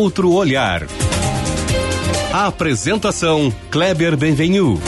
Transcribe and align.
outro 0.00 0.32
olhar. 0.32 0.86
Apresentação 2.32 3.52
Kleber 3.70 4.16
Benvenu. 4.16 4.80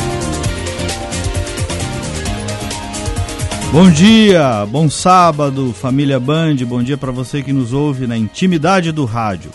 Bom 3.70 3.90
dia, 3.90 4.64
bom 4.66 4.88
sábado, 4.88 5.74
família 5.74 6.18
Band. 6.18 6.56
Bom 6.66 6.82
dia 6.82 6.96
para 6.96 7.12
você 7.12 7.42
que 7.42 7.52
nos 7.52 7.74
ouve 7.74 8.06
na 8.06 8.16
intimidade 8.16 8.90
do 8.90 9.04
rádio. 9.04 9.50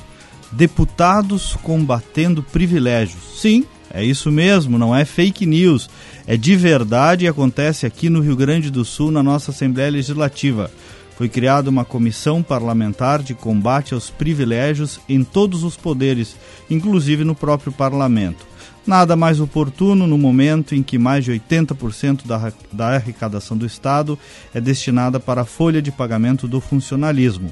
Deputados 0.52 1.58
combatendo 1.64 2.44
privilégios. 2.44 3.40
Sim, 3.42 3.66
é 3.92 4.04
isso 4.04 4.32
mesmo, 4.32 4.78
não 4.78 4.96
é 4.96 5.06
fake 5.06 5.44
news. 5.48 5.90
É 6.28 6.38
de 6.38 6.56
verdade 6.56 7.26
e 7.26 7.28
acontece 7.28 7.88
aqui 7.88 8.10
no 8.10 8.22
Rio 8.22 8.36
Grande 8.36 8.70
do 8.70 8.86
Sul, 8.86 9.10
na 9.10 9.24
nossa 9.24 9.50
Assembleia 9.50 9.90
Legislativa. 9.90 10.70
Foi 11.18 11.28
criada 11.28 11.70
uma 11.70 11.84
comissão 11.84 12.44
parlamentar 12.44 13.24
de 13.24 13.34
combate 13.34 13.96
aos 13.96 14.08
privilégios 14.08 15.00
em 15.10 15.24
todos 15.24 15.64
os 15.64 15.76
poderes, 15.76 16.36
inclusive 16.70 17.24
no 17.24 17.34
próprio 17.34 17.72
parlamento. 17.72 18.46
Nada 18.86 19.16
mais 19.16 19.40
oportuno 19.40 20.06
no 20.06 20.18
momento 20.18 20.76
em 20.76 20.84
que 20.84 21.00
mais 21.00 21.26
de 21.26 21.32
80% 21.32 22.26
da, 22.26 22.54
da 22.72 22.96
arrecadação 22.96 23.58
do 23.58 23.66
Estado 23.66 24.18
é 24.54 24.62
destinada 24.62 25.20
para 25.20 25.42
a 25.42 25.46
folha 25.46 25.82
de 25.82 25.92
pagamento 25.92 26.48
do 26.48 26.62
funcionalismo 26.62 27.52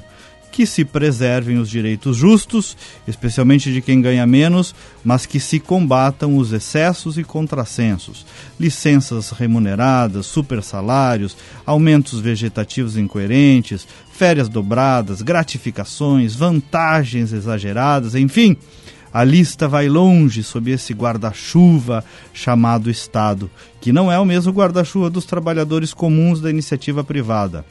que 0.56 0.64
se 0.64 0.86
preservem 0.86 1.58
os 1.58 1.68
direitos 1.68 2.16
justos, 2.16 2.78
especialmente 3.06 3.70
de 3.70 3.82
quem 3.82 4.00
ganha 4.00 4.26
menos, 4.26 4.74
mas 5.04 5.26
que 5.26 5.38
se 5.38 5.60
combatam 5.60 6.38
os 6.38 6.50
excessos 6.50 7.18
e 7.18 7.22
contrassensos, 7.22 8.24
licenças 8.58 9.32
remuneradas, 9.32 10.24
supersalários, 10.24 11.36
aumentos 11.66 12.20
vegetativos 12.20 12.96
incoerentes, 12.96 13.86
férias 14.10 14.48
dobradas, 14.48 15.20
gratificações, 15.20 16.34
vantagens 16.34 17.34
exageradas, 17.34 18.14
enfim. 18.14 18.56
A 19.12 19.22
lista 19.24 19.68
vai 19.68 19.90
longe 19.90 20.42
sob 20.42 20.70
esse 20.70 20.94
guarda-chuva 20.94 22.02
chamado 22.32 22.88
Estado, 22.88 23.50
que 23.78 23.92
não 23.92 24.10
é 24.10 24.18
o 24.18 24.24
mesmo 24.24 24.54
guarda-chuva 24.54 25.10
dos 25.10 25.26
trabalhadores 25.26 25.92
comuns 25.92 26.40
da 26.40 26.48
iniciativa 26.48 27.04
privada 27.04 27.62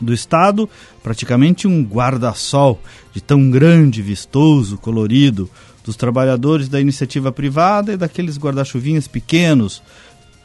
do 0.00 0.12
Estado, 0.12 0.68
praticamente 1.02 1.66
um 1.66 1.82
guarda-sol 1.82 2.80
de 3.12 3.20
tão 3.20 3.50
grande, 3.50 4.02
vistoso, 4.02 4.76
colorido, 4.76 5.50
dos 5.84 5.96
trabalhadores 5.96 6.68
da 6.68 6.80
iniciativa 6.80 7.30
privada 7.30 7.92
e 7.92 7.96
daqueles 7.96 8.36
guarda-chuvinhas 8.36 9.06
pequenos, 9.06 9.82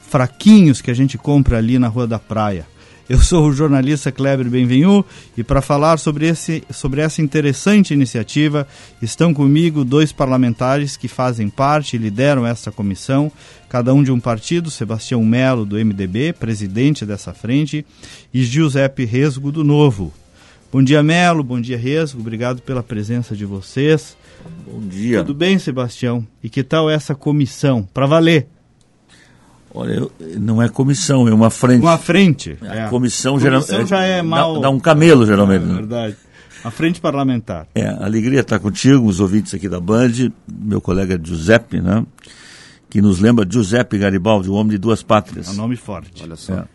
fraquinhos 0.10 0.82
que 0.82 0.92
a 0.92 0.94
gente 0.94 1.18
compra 1.18 1.58
ali 1.58 1.80
na 1.80 1.88
Rua 1.88 2.06
da 2.06 2.20
Praia. 2.20 2.68
Eu 3.12 3.20
sou 3.20 3.50
o 3.50 3.52
jornalista 3.52 4.10
Kleber 4.10 4.50
Benvenu 4.50 5.04
e 5.36 5.44
para 5.44 5.62
falar 5.62 5.98
sobre, 5.98 6.28
esse, 6.28 6.64
sobre 6.72 7.02
essa 7.02 7.22
interessante 7.22 7.94
iniciativa 7.94 8.66
estão 9.02 9.34
comigo 9.34 9.84
dois 9.84 10.14
parlamentares 10.14 10.96
que 10.96 11.10
fazem 11.10 11.50
parte 11.50 11.98
e 11.98 12.00
lideram 12.00 12.48
essa 12.48 12.72
comissão, 12.72 13.30
cada 13.68 13.94
um 13.94 14.02
de 14.02 14.14
um 14.14 14.20
partido, 14.22 14.72
Sebastião 14.72 15.26
Melo, 15.26 15.66
do 15.66 15.76
MDB, 15.76 16.32
presidente 16.32 17.06
dessa 17.06 17.34
frente, 17.34 17.86
e 18.34 18.44
Giuseppe 18.44 19.04
Resgo, 19.04 19.52
do 19.52 19.66
Novo. 19.66 20.14
Bom 20.72 20.82
dia, 20.82 21.04
Melo, 21.04 21.44
bom 21.44 21.60
dia, 21.60 21.78
Resgo, 21.78 22.22
obrigado 22.22 22.62
pela 22.62 22.82
presença 22.82 23.36
de 23.36 23.44
vocês. 23.44 24.16
Bom 24.66 24.80
dia. 24.88 25.18
Tudo 25.18 25.34
bem, 25.34 25.60
Sebastião? 25.60 26.26
E 26.42 26.50
que 26.50 26.64
tal 26.64 26.90
essa 26.90 27.14
comissão? 27.14 27.84
Para 27.94 28.06
valer! 28.06 28.61
Olha, 29.74 29.94
eu, 29.94 30.12
não 30.40 30.62
é 30.62 30.68
comissão, 30.68 31.28
é 31.28 31.34
uma 31.34 31.50
frente. 31.50 31.82
Uma 31.82 31.98
frente. 31.98 32.58
A 32.62 32.76
é. 32.76 32.90
comissão, 32.90 33.40
comissão 33.40 33.88
já 33.88 34.04
é 34.04 34.22
mal. 34.22 34.56
Dá, 34.56 34.62
dá 34.62 34.70
um 34.70 34.80
camelo, 34.80 35.26
geralmente. 35.26 35.66
É, 35.66 35.72
é 35.72 35.74
verdade. 35.76 36.18
A 36.64 36.70
frente 36.70 37.02
parlamentar. 37.02 37.68
É, 37.74 37.88
alegria 37.88 38.42
estar 38.42 38.60
contigo, 38.60 39.06
os 39.06 39.20
ouvintes 39.20 39.54
aqui 39.54 39.68
da 39.68 39.80
Band, 39.80 40.32
meu 40.48 40.80
colega 40.80 41.20
Giuseppe, 41.22 41.82
né? 41.82 42.06
Que 42.90 43.02
nos 43.02 43.20
lembra 43.20 43.48
Giuseppe 43.50 43.98
Garibaldi, 43.98 44.50
o 44.50 44.54
homem 44.54 44.72
de 44.72 44.78
duas 44.78 45.02
pátrias. 45.02 45.48
É 45.48 45.52
um 45.52 45.56
nome 45.56 45.76
forte. 45.76 46.22
Olha 46.22 46.36
só. 46.36 46.54
É. 46.54 46.66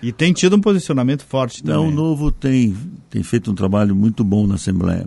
E 0.00 0.12
tem 0.12 0.32
tido 0.32 0.54
um 0.54 0.60
posicionamento 0.60 1.24
forte 1.24 1.62
também. 1.62 1.76
Não, 1.76 1.88
o 1.88 1.90
Novo 1.90 2.30
tem, 2.30 2.76
tem 3.10 3.22
feito 3.22 3.50
um 3.50 3.54
trabalho 3.54 3.96
muito 3.96 4.22
bom 4.22 4.46
na 4.46 4.54
Assembleia. 4.54 5.06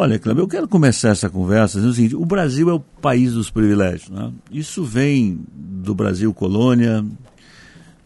Olha, 0.00 0.16
Cláudio, 0.16 0.44
eu 0.44 0.46
quero 0.46 0.68
começar 0.68 1.08
essa 1.08 1.28
conversa 1.28 1.78
dizendo 1.78 1.90
o 1.90 1.94
seguinte: 1.94 2.14
o 2.14 2.24
Brasil 2.24 2.70
é 2.70 2.72
o 2.72 2.78
país 2.78 3.32
dos 3.32 3.50
privilégios. 3.50 4.08
Né? 4.08 4.32
Isso 4.48 4.84
vem 4.84 5.44
do 5.52 5.92
Brasil 5.92 6.32
colônia, 6.32 7.04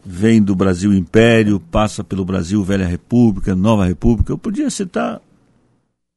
vem 0.03 0.41
do 0.41 0.55
Brasil 0.55 0.91
Império, 0.91 1.59
passa 1.59 2.03
pelo 2.03 2.25
Brasil 2.25 2.63
Velha 2.63 2.87
República, 2.87 3.55
Nova 3.55 3.85
República. 3.85 4.31
Eu 4.33 4.39
podia 4.39 4.71
citar 4.71 5.21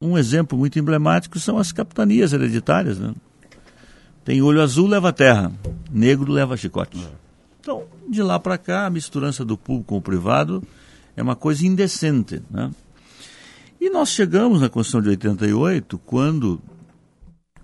um 0.00 0.16
exemplo 0.16 0.58
muito 0.58 0.78
emblemático: 0.78 1.38
são 1.38 1.58
as 1.58 1.72
capitanias 1.72 2.32
hereditárias. 2.32 2.98
Né? 2.98 3.12
Tem 4.24 4.40
olho 4.40 4.62
azul, 4.62 4.88
leva 4.88 5.12
terra, 5.12 5.52
negro, 5.92 6.32
leva 6.32 6.56
chicote. 6.56 6.96
Então, 7.60 7.84
de 8.08 8.22
lá 8.22 8.40
para 8.40 8.56
cá, 8.56 8.86
a 8.86 8.90
misturança 8.90 9.44
do 9.44 9.58
público 9.58 9.88
com 9.88 9.98
o 9.98 10.02
privado 10.02 10.62
é 11.14 11.22
uma 11.22 11.36
coisa 11.36 11.66
indecente. 11.66 12.42
Né? 12.50 12.70
E 13.80 13.90
nós 13.90 14.08
chegamos 14.08 14.60
na 14.60 14.68
Constituição 14.68 15.02
de 15.02 15.10
88, 15.10 15.98
quando 15.98 16.60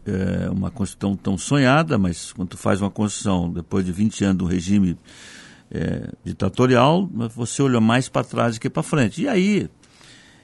é, 0.04 0.50
uma 0.50 0.70
Constituição 0.70 1.16
tão 1.16 1.38
sonhada, 1.38 1.96
mas 1.98 2.32
quando 2.32 2.56
faz 2.56 2.80
uma 2.80 2.90
Constituição 2.90 3.50
depois 3.50 3.84
de 3.84 3.92
20 3.92 4.24
anos 4.24 4.38
do 4.38 4.44
regime 4.44 4.98
é, 5.70 6.10
ditatorial, 6.24 7.08
você 7.34 7.62
olha 7.62 7.80
mais 7.80 8.08
para 8.08 8.24
trás 8.24 8.54
do 8.54 8.60
que 8.60 8.68
para 8.68 8.82
frente. 8.82 9.22
E 9.22 9.28
aí, 9.28 9.70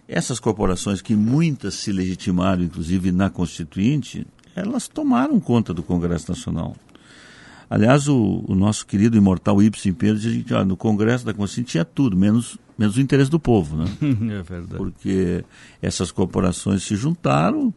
essas 0.08 0.40
corporações 0.40 1.02
que 1.02 1.14
muitas 1.14 1.74
se 1.74 1.92
legitimaram, 1.92 2.62
inclusive 2.62 3.12
na 3.12 3.28
Constituinte, 3.28 4.26
elas 4.56 4.88
tomaram 4.88 5.38
conta 5.38 5.74
do 5.74 5.82
Congresso 5.82 6.30
Nacional. 6.30 6.74
Aliás, 7.68 8.08
o, 8.08 8.42
o 8.48 8.54
nosso 8.54 8.86
querido 8.86 9.18
imortal 9.18 9.62
Ibsen 9.62 9.92
Pedro 9.92 10.18
dizia 10.18 10.42
que 10.42 10.64
no 10.64 10.76
Congresso 10.76 11.26
da 11.26 11.34
Constituinte 11.34 11.72
tinha 11.72 11.84
tudo, 11.84 12.16
menos, 12.16 12.56
menos 12.78 12.96
o 12.96 13.00
interesse 13.00 13.30
do 13.30 13.40
povo. 13.40 13.76
Né? 13.76 13.84
é 14.38 14.42
verdade. 14.42 14.76
Porque 14.76 15.44
essas 15.82 16.10
corporações 16.12 16.84
se 16.84 16.94
juntaram 16.96 17.74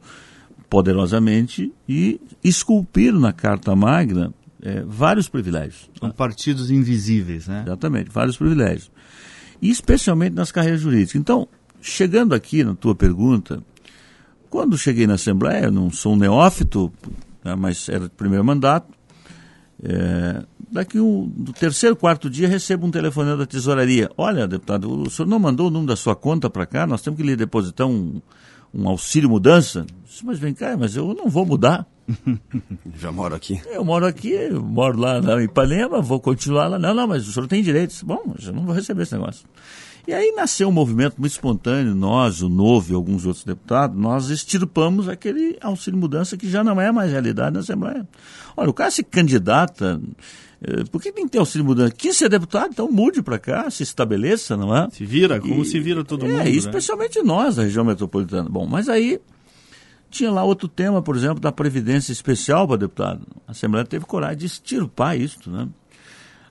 poderosamente 0.69 1.73
e 1.89 2.21
esculpiram 2.43 3.19
na 3.19 3.33
Carta 3.33 3.75
Magna 3.75 4.33
é, 4.61 4.83
vários 4.85 5.27
privilégios. 5.27 5.89
São 5.99 6.11
partidos 6.11 6.69
invisíveis, 6.69 7.47
né? 7.47 7.63
Exatamente, 7.65 8.09
vários 8.09 8.37
privilégios. 8.37 8.91
E 9.61 9.69
especialmente 9.69 10.33
nas 10.33 10.51
carreiras 10.51 10.81
jurídicas. 10.81 11.15
Então, 11.15 11.47
chegando 11.81 12.33
aqui 12.33 12.63
na 12.63 12.75
tua 12.75 12.95
pergunta, 12.95 13.61
quando 14.49 14.77
cheguei 14.77 15.07
na 15.07 15.15
Assembleia, 15.15 15.71
não 15.71 15.91
sou 15.91 16.13
um 16.13 16.17
neófito, 16.17 16.91
né, 17.43 17.55
mas 17.55 17.89
era 17.89 18.05
o 18.05 18.09
primeiro 18.09 18.43
mandato, 18.45 18.87
é, 19.83 20.43
daqui 20.71 20.99
um, 20.99 21.31
no 21.35 21.51
terceiro, 21.53 21.95
quarto 21.95 22.29
dia, 22.29 22.47
recebo 22.47 22.85
um 22.85 22.91
telefonema 22.91 23.37
da 23.37 23.45
tesouraria. 23.45 24.09
Olha, 24.15 24.47
deputado, 24.47 25.01
o 25.01 25.09
senhor 25.09 25.27
não 25.27 25.39
mandou 25.39 25.67
o 25.67 25.71
número 25.71 25.87
da 25.87 25.95
sua 25.95 26.15
conta 26.15 26.49
para 26.49 26.65
cá? 26.65 26.85
Nós 26.85 27.01
temos 27.01 27.19
que 27.19 27.25
lhe 27.25 27.35
depositar 27.35 27.87
um, 27.87 28.21
um 28.73 28.87
auxílio 28.87 29.29
mudança. 29.29 29.85
Disse, 30.05 30.25
mas 30.25 30.37
vem 30.37 30.53
cá, 30.53 30.77
mas 30.77 30.95
eu 30.95 31.13
não 31.15 31.29
vou 31.29 31.45
mudar. 31.45 31.87
Já 32.99 33.11
moro 33.11 33.33
aqui. 33.33 33.59
Eu 33.65 33.83
moro 33.83 34.05
aqui, 34.05 34.31
eu 34.31 34.61
moro 34.61 34.99
lá 34.99 35.19
em 35.41 35.45
Ipanema, 35.45 36.01
vou 36.01 36.19
continuar 36.19 36.67
lá. 36.67 36.77
Não, 36.77 36.93
não, 36.93 37.07
mas 37.07 37.27
o 37.27 37.31
senhor 37.31 37.47
tem 37.47 37.63
direitos. 37.63 38.03
Bom, 38.03 38.35
eu 38.45 38.53
não 38.53 38.65
vou 38.65 38.75
receber 38.75 39.03
esse 39.03 39.13
negócio. 39.13 39.47
E 40.07 40.13
aí 40.13 40.33
nasceu 40.35 40.69
um 40.69 40.71
movimento 40.71 41.15
muito 41.17 41.31
espontâneo, 41.31 41.93
nós, 41.93 42.41
o 42.41 42.49
Novo 42.49 42.91
e 42.91 42.95
alguns 42.95 43.25
outros 43.25 43.43
deputados, 43.43 43.95
nós 43.97 44.29
extirpamos 44.29 45.07
aquele 45.07 45.57
auxílio 45.61 45.99
mudança 45.99 46.35
que 46.35 46.49
já 46.49 46.63
não 46.63 46.79
é 46.81 46.91
mais 46.91 47.11
realidade 47.11 47.53
na 47.53 47.59
Assembleia. 47.59 48.07
Olha, 48.57 48.69
o 48.69 48.73
cara 48.73 48.89
se 48.89 49.03
candidata, 49.03 50.01
eh, 50.61 50.83
por 50.91 51.01
que 51.01 51.11
tem 51.11 51.25
que 51.25 51.31
ter 51.31 51.37
auxílio 51.37 51.65
mudança? 51.65 51.93
Quis 51.93 52.17
ser 52.17 52.29
deputado, 52.29 52.71
então 52.71 52.91
mude 52.91 53.21
para 53.21 53.37
cá, 53.37 53.69
se 53.69 53.83
estabeleça, 53.83 54.57
não 54.57 54.75
é? 54.75 54.89
Se 54.91 55.05
vira, 55.05 55.39
como 55.39 55.61
e, 55.61 55.65
se 55.65 55.79
vira 55.79 56.03
todo 56.03 56.25
é, 56.25 56.29
mundo. 56.29 56.41
É, 56.41 56.49
especialmente 56.49 57.19
né? 57.19 57.23
nós 57.25 57.55
da 57.55 57.63
região 57.63 57.85
metropolitana. 57.85 58.49
Bom, 58.49 58.65
mas 58.65 58.89
aí 58.89 59.19
tinha 60.09 60.29
lá 60.29 60.43
outro 60.43 60.67
tema, 60.67 61.01
por 61.01 61.15
exemplo, 61.15 61.39
da 61.39 61.51
Previdência 61.51 62.11
Especial 62.11 62.67
para 62.67 62.77
deputado. 62.77 63.25
A 63.47 63.51
Assembleia 63.51 63.85
teve 63.85 64.05
coragem 64.05 64.37
de 64.37 64.45
extirpar 64.45 65.19
isso, 65.19 65.49
né? 65.49 65.67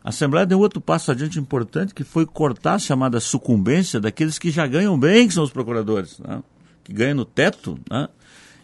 A 0.03 0.09
Assembleia 0.09 0.47
deu 0.47 0.59
outro 0.59 0.81
passo 0.81 1.11
adiante 1.11 1.39
importante, 1.39 1.95
que 1.95 2.05
foi 2.05 2.25
cortar 2.25 2.75
a 2.75 2.79
chamada 2.79 3.21
sucumbência 3.21 4.01
daqueles 4.01 4.39
que 4.39 4.51
já 4.51 4.67
ganham 4.67 4.99
bem, 4.99 5.29
que 5.29 5.35
são 5.35 5.45
os 5.45 5.51
procuradores, 5.51 6.19
né? 6.19 6.43
que 6.83 6.93
ganham 6.93 7.17
no 7.17 7.25
teto, 7.25 7.79
né? 7.91 8.09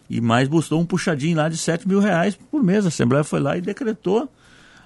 e 0.09 0.19
mais 0.19 0.47
buscou 0.47 0.79
um 0.79 0.85
puxadinho 0.85 1.37
lá 1.37 1.47
de 1.47 1.57
7 1.57 1.87
mil 1.87 1.99
reais 1.99 2.35
por 2.35 2.63
mês. 2.63 2.85
A 2.85 2.87
Assembleia 2.87 3.23
foi 3.23 3.39
lá 3.39 3.55
e 3.55 3.61
decretou 3.61 4.27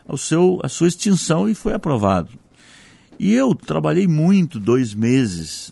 o 0.07 0.17
seu, 0.17 0.59
a 0.63 0.67
sua 0.67 0.87
extinção 0.87 1.47
e 1.47 1.55
foi 1.55 1.73
aprovado. 1.73 2.29
E 3.17 3.33
eu 3.33 3.55
trabalhei 3.55 4.07
muito, 4.07 4.59
dois 4.59 4.93
meses, 4.93 5.71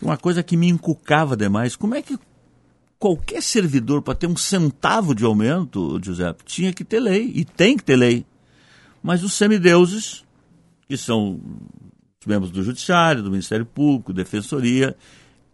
uma 0.00 0.16
coisa 0.16 0.42
que 0.42 0.56
me 0.56 0.68
encucava 0.68 1.36
demais. 1.36 1.76
Como 1.76 1.94
é 1.94 2.00
que 2.00 2.18
qualquer 2.98 3.42
servidor, 3.42 4.00
para 4.00 4.14
ter 4.14 4.26
um 4.26 4.36
centavo 4.36 5.14
de 5.14 5.24
aumento, 5.24 6.00
Giuseppe, 6.02 6.44
tinha 6.44 6.72
que 6.72 6.84
ter 6.84 7.00
lei, 7.00 7.30
e 7.34 7.44
tem 7.44 7.76
que 7.76 7.84
ter 7.84 7.96
lei. 7.96 8.24
Mas 9.04 9.22
os 9.22 9.34
semideuses, 9.34 10.24
que 10.88 10.96
são 10.96 11.38
os 12.18 12.26
membros 12.26 12.50
do 12.50 12.62
Judiciário, 12.62 13.22
do 13.22 13.30
Ministério 13.30 13.66
Público, 13.66 14.14
Defensoria, 14.14 14.96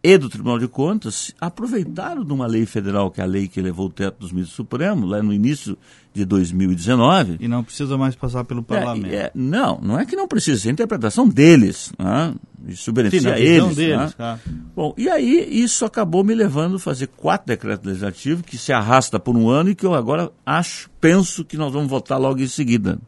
e 0.02 0.17
do 0.17 0.31
Tribunal 0.31 0.58
de 0.58 0.69
Contas 0.69 1.35
aproveitaram 1.41 2.25
de 2.25 2.32
uma 2.32 2.47
lei 2.47 2.64
federal, 2.64 3.11
que 3.11 3.20
é 3.20 3.25
a 3.25 3.26
lei 3.26 3.49
que 3.49 3.61
levou 3.61 3.87
o 3.87 3.91
teto 3.91 4.20
dos 4.20 4.32
ministros 4.32 4.56
supremos, 4.56 5.11
lá 5.11 5.23
no 5.23 5.32
início 5.32 5.76
de 6.14 6.25
2019. 6.25 7.38
E 7.41 7.49
não 7.49 7.62
precisa 7.62 7.99
mais 7.99 8.14
passar 8.14 8.44
pelo 8.44 8.62
parlamento. 8.62 9.12
É, 9.12 9.17
é, 9.17 9.31
não, 9.35 9.81
não 9.82 9.99
é 9.99 10.06
que 10.06 10.17
não 10.17 10.26
precisa, 10.29 10.69
é 10.69 10.70
a 10.70 10.73
interpretação 10.73 11.29
deles. 11.29 11.93
Né? 11.99 12.35
Isso 12.69 12.93
beneficia 12.93 13.37
Sim, 13.37 13.43
eles. 13.43 13.76
Deles, 13.76 13.99
né? 13.99 14.12
tá. 14.17 14.38
Bom, 14.75 14.94
e 14.96 15.08
aí 15.08 15.46
isso 15.50 15.85
acabou 15.85 16.23
me 16.25 16.35
levando 16.35 16.76
a 16.76 16.79
fazer 16.79 17.08
quatro 17.08 17.49
decretos 17.49 17.85
legislativos 17.85 18.44
que 18.46 18.56
se 18.56 18.73
arrasta 18.73 19.19
por 19.19 19.37
um 19.37 19.50
ano 19.50 19.70
e 19.70 19.75
que 19.75 19.85
eu 19.85 19.93
agora 19.93 20.31
acho, 20.46 20.88
penso 21.00 21.44
que 21.44 21.56
nós 21.56 21.73
vamos 21.73 21.91
votar 21.91 22.19
logo 22.19 22.41
em 22.41 22.49
seguida. 22.49 22.99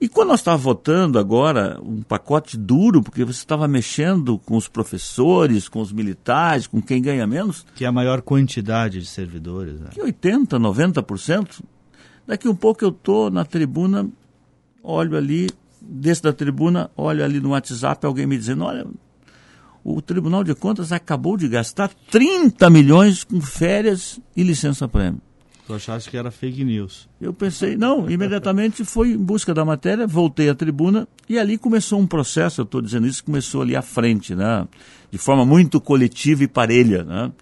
E 0.00 0.08
quando 0.08 0.28
nós 0.28 0.40
estávamos 0.40 0.64
votando 0.64 1.18
agora 1.18 1.80
um 1.82 2.02
pacote 2.02 2.56
duro, 2.56 3.02
porque 3.02 3.24
você 3.24 3.40
estava 3.40 3.66
mexendo 3.66 4.38
com 4.38 4.56
os 4.56 4.68
professores, 4.68 5.68
com 5.68 5.80
os 5.80 5.92
militares, 5.92 6.68
com 6.68 6.80
quem 6.80 7.02
ganha 7.02 7.26
menos. 7.26 7.66
Que 7.74 7.84
é 7.84 7.88
a 7.88 7.92
maior 7.92 8.22
quantidade 8.22 9.00
de 9.00 9.06
servidores. 9.06 9.80
Né? 9.80 9.88
Que 9.90 10.00
80%, 10.00 10.46
90%. 10.50 11.60
Daqui 12.26 12.48
um 12.48 12.54
pouco 12.54 12.84
eu 12.84 12.90
estou 12.90 13.28
na 13.28 13.44
tribuna, 13.44 14.08
olho 14.82 15.16
ali, 15.16 15.48
desço 15.82 16.22
da 16.22 16.32
tribuna, 16.32 16.90
olho 16.96 17.24
ali 17.24 17.40
no 17.40 17.50
WhatsApp, 17.50 18.06
alguém 18.06 18.26
me 18.26 18.38
dizendo, 18.38 18.64
olha, 18.64 18.86
o 19.82 20.00
Tribunal 20.02 20.44
de 20.44 20.54
Contas 20.54 20.92
acabou 20.92 21.36
de 21.36 21.48
gastar 21.48 21.90
30 22.10 22.68
milhões 22.70 23.24
com 23.24 23.40
férias 23.40 24.20
e 24.36 24.42
licença-prêmio. 24.42 25.20
Tu 25.68 25.74
achaste 25.74 26.08
que 26.08 26.16
era 26.16 26.30
fake 26.30 26.64
news? 26.64 27.06
Eu 27.20 27.30
pensei, 27.30 27.76
não, 27.76 28.08
imediatamente 28.08 28.86
fui 28.86 29.12
em 29.12 29.18
busca 29.18 29.52
da 29.52 29.66
matéria, 29.66 30.06
voltei 30.06 30.48
à 30.48 30.54
tribuna 30.54 31.06
e 31.28 31.38
ali 31.38 31.58
começou 31.58 32.00
um 32.00 32.06
processo, 32.06 32.62
eu 32.62 32.64
estou 32.64 32.80
dizendo 32.80 33.06
isso, 33.06 33.22
começou 33.22 33.60
ali 33.60 33.76
à 33.76 33.82
frente, 33.82 34.34
né? 34.34 34.66
de 35.10 35.18
forma 35.18 35.44
muito 35.44 35.78
coletiva 35.78 36.42
e 36.42 36.48
parelha. 36.48 37.04
Né? 37.04 37.32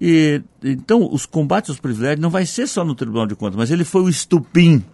E, 0.00 0.42
então, 0.62 1.12
os 1.12 1.26
combates 1.26 1.70
aos 1.70 1.80
privilégios 1.80 2.20
não 2.20 2.30
vai 2.30 2.46
ser 2.46 2.68
só 2.68 2.84
no 2.84 2.94
Tribunal 2.94 3.26
de 3.26 3.34
Contas, 3.34 3.56
mas 3.56 3.72
ele 3.72 3.82
foi 3.82 4.02
o 4.02 4.08
estupim. 4.08 4.84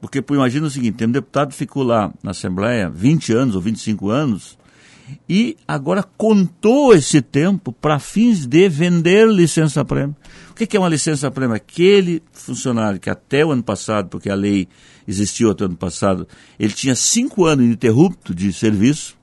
Porque, 0.00 0.20
pô, 0.20 0.34
imagina 0.34 0.66
o 0.66 0.70
seguinte, 0.70 0.96
tem 0.96 1.06
um 1.06 1.12
deputado 1.12 1.50
que 1.50 1.54
ficou 1.54 1.84
lá 1.84 2.12
na 2.20 2.32
Assembleia 2.32 2.90
20 2.90 3.32
anos 3.32 3.54
ou 3.54 3.60
25 3.60 4.10
anos, 4.10 4.57
e 5.28 5.56
agora 5.66 6.02
contou 6.02 6.94
esse 6.94 7.20
tempo 7.20 7.72
para 7.72 7.98
fins 7.98 8.46
de 8.46 8.68
vender 8.68 9.28
licença-prêmio. 9.28 10.16
O 10.50 10.54
que 10.54 10.76
é 10.76 10.80
uma 10.80 10.88
licença-prêmio? 10.88 11.54
Aquele 11.54 12.22
funcionário 12.32 12.98
que 12.98 13.08
até 13.08 13.44
o 13.44 13.52
ano 13.52 13.62
passado, 13.62 14.08
porque 14.08 14.30
a 14.30 14.34
lei 14.34 14.68
existiu 15.06 15.50
até 15.50 15.64
o 15.64 15.66
ano 15.66 15.76
passado, 15.76 16.26
ele 16.58 16.72
tinha 16.72 16.94
cinco 16.94 17.44
anos 17.44 17.64
ininterrupto 17.64 18.34
de 18.34 18.52
serviço, 18.52 19.16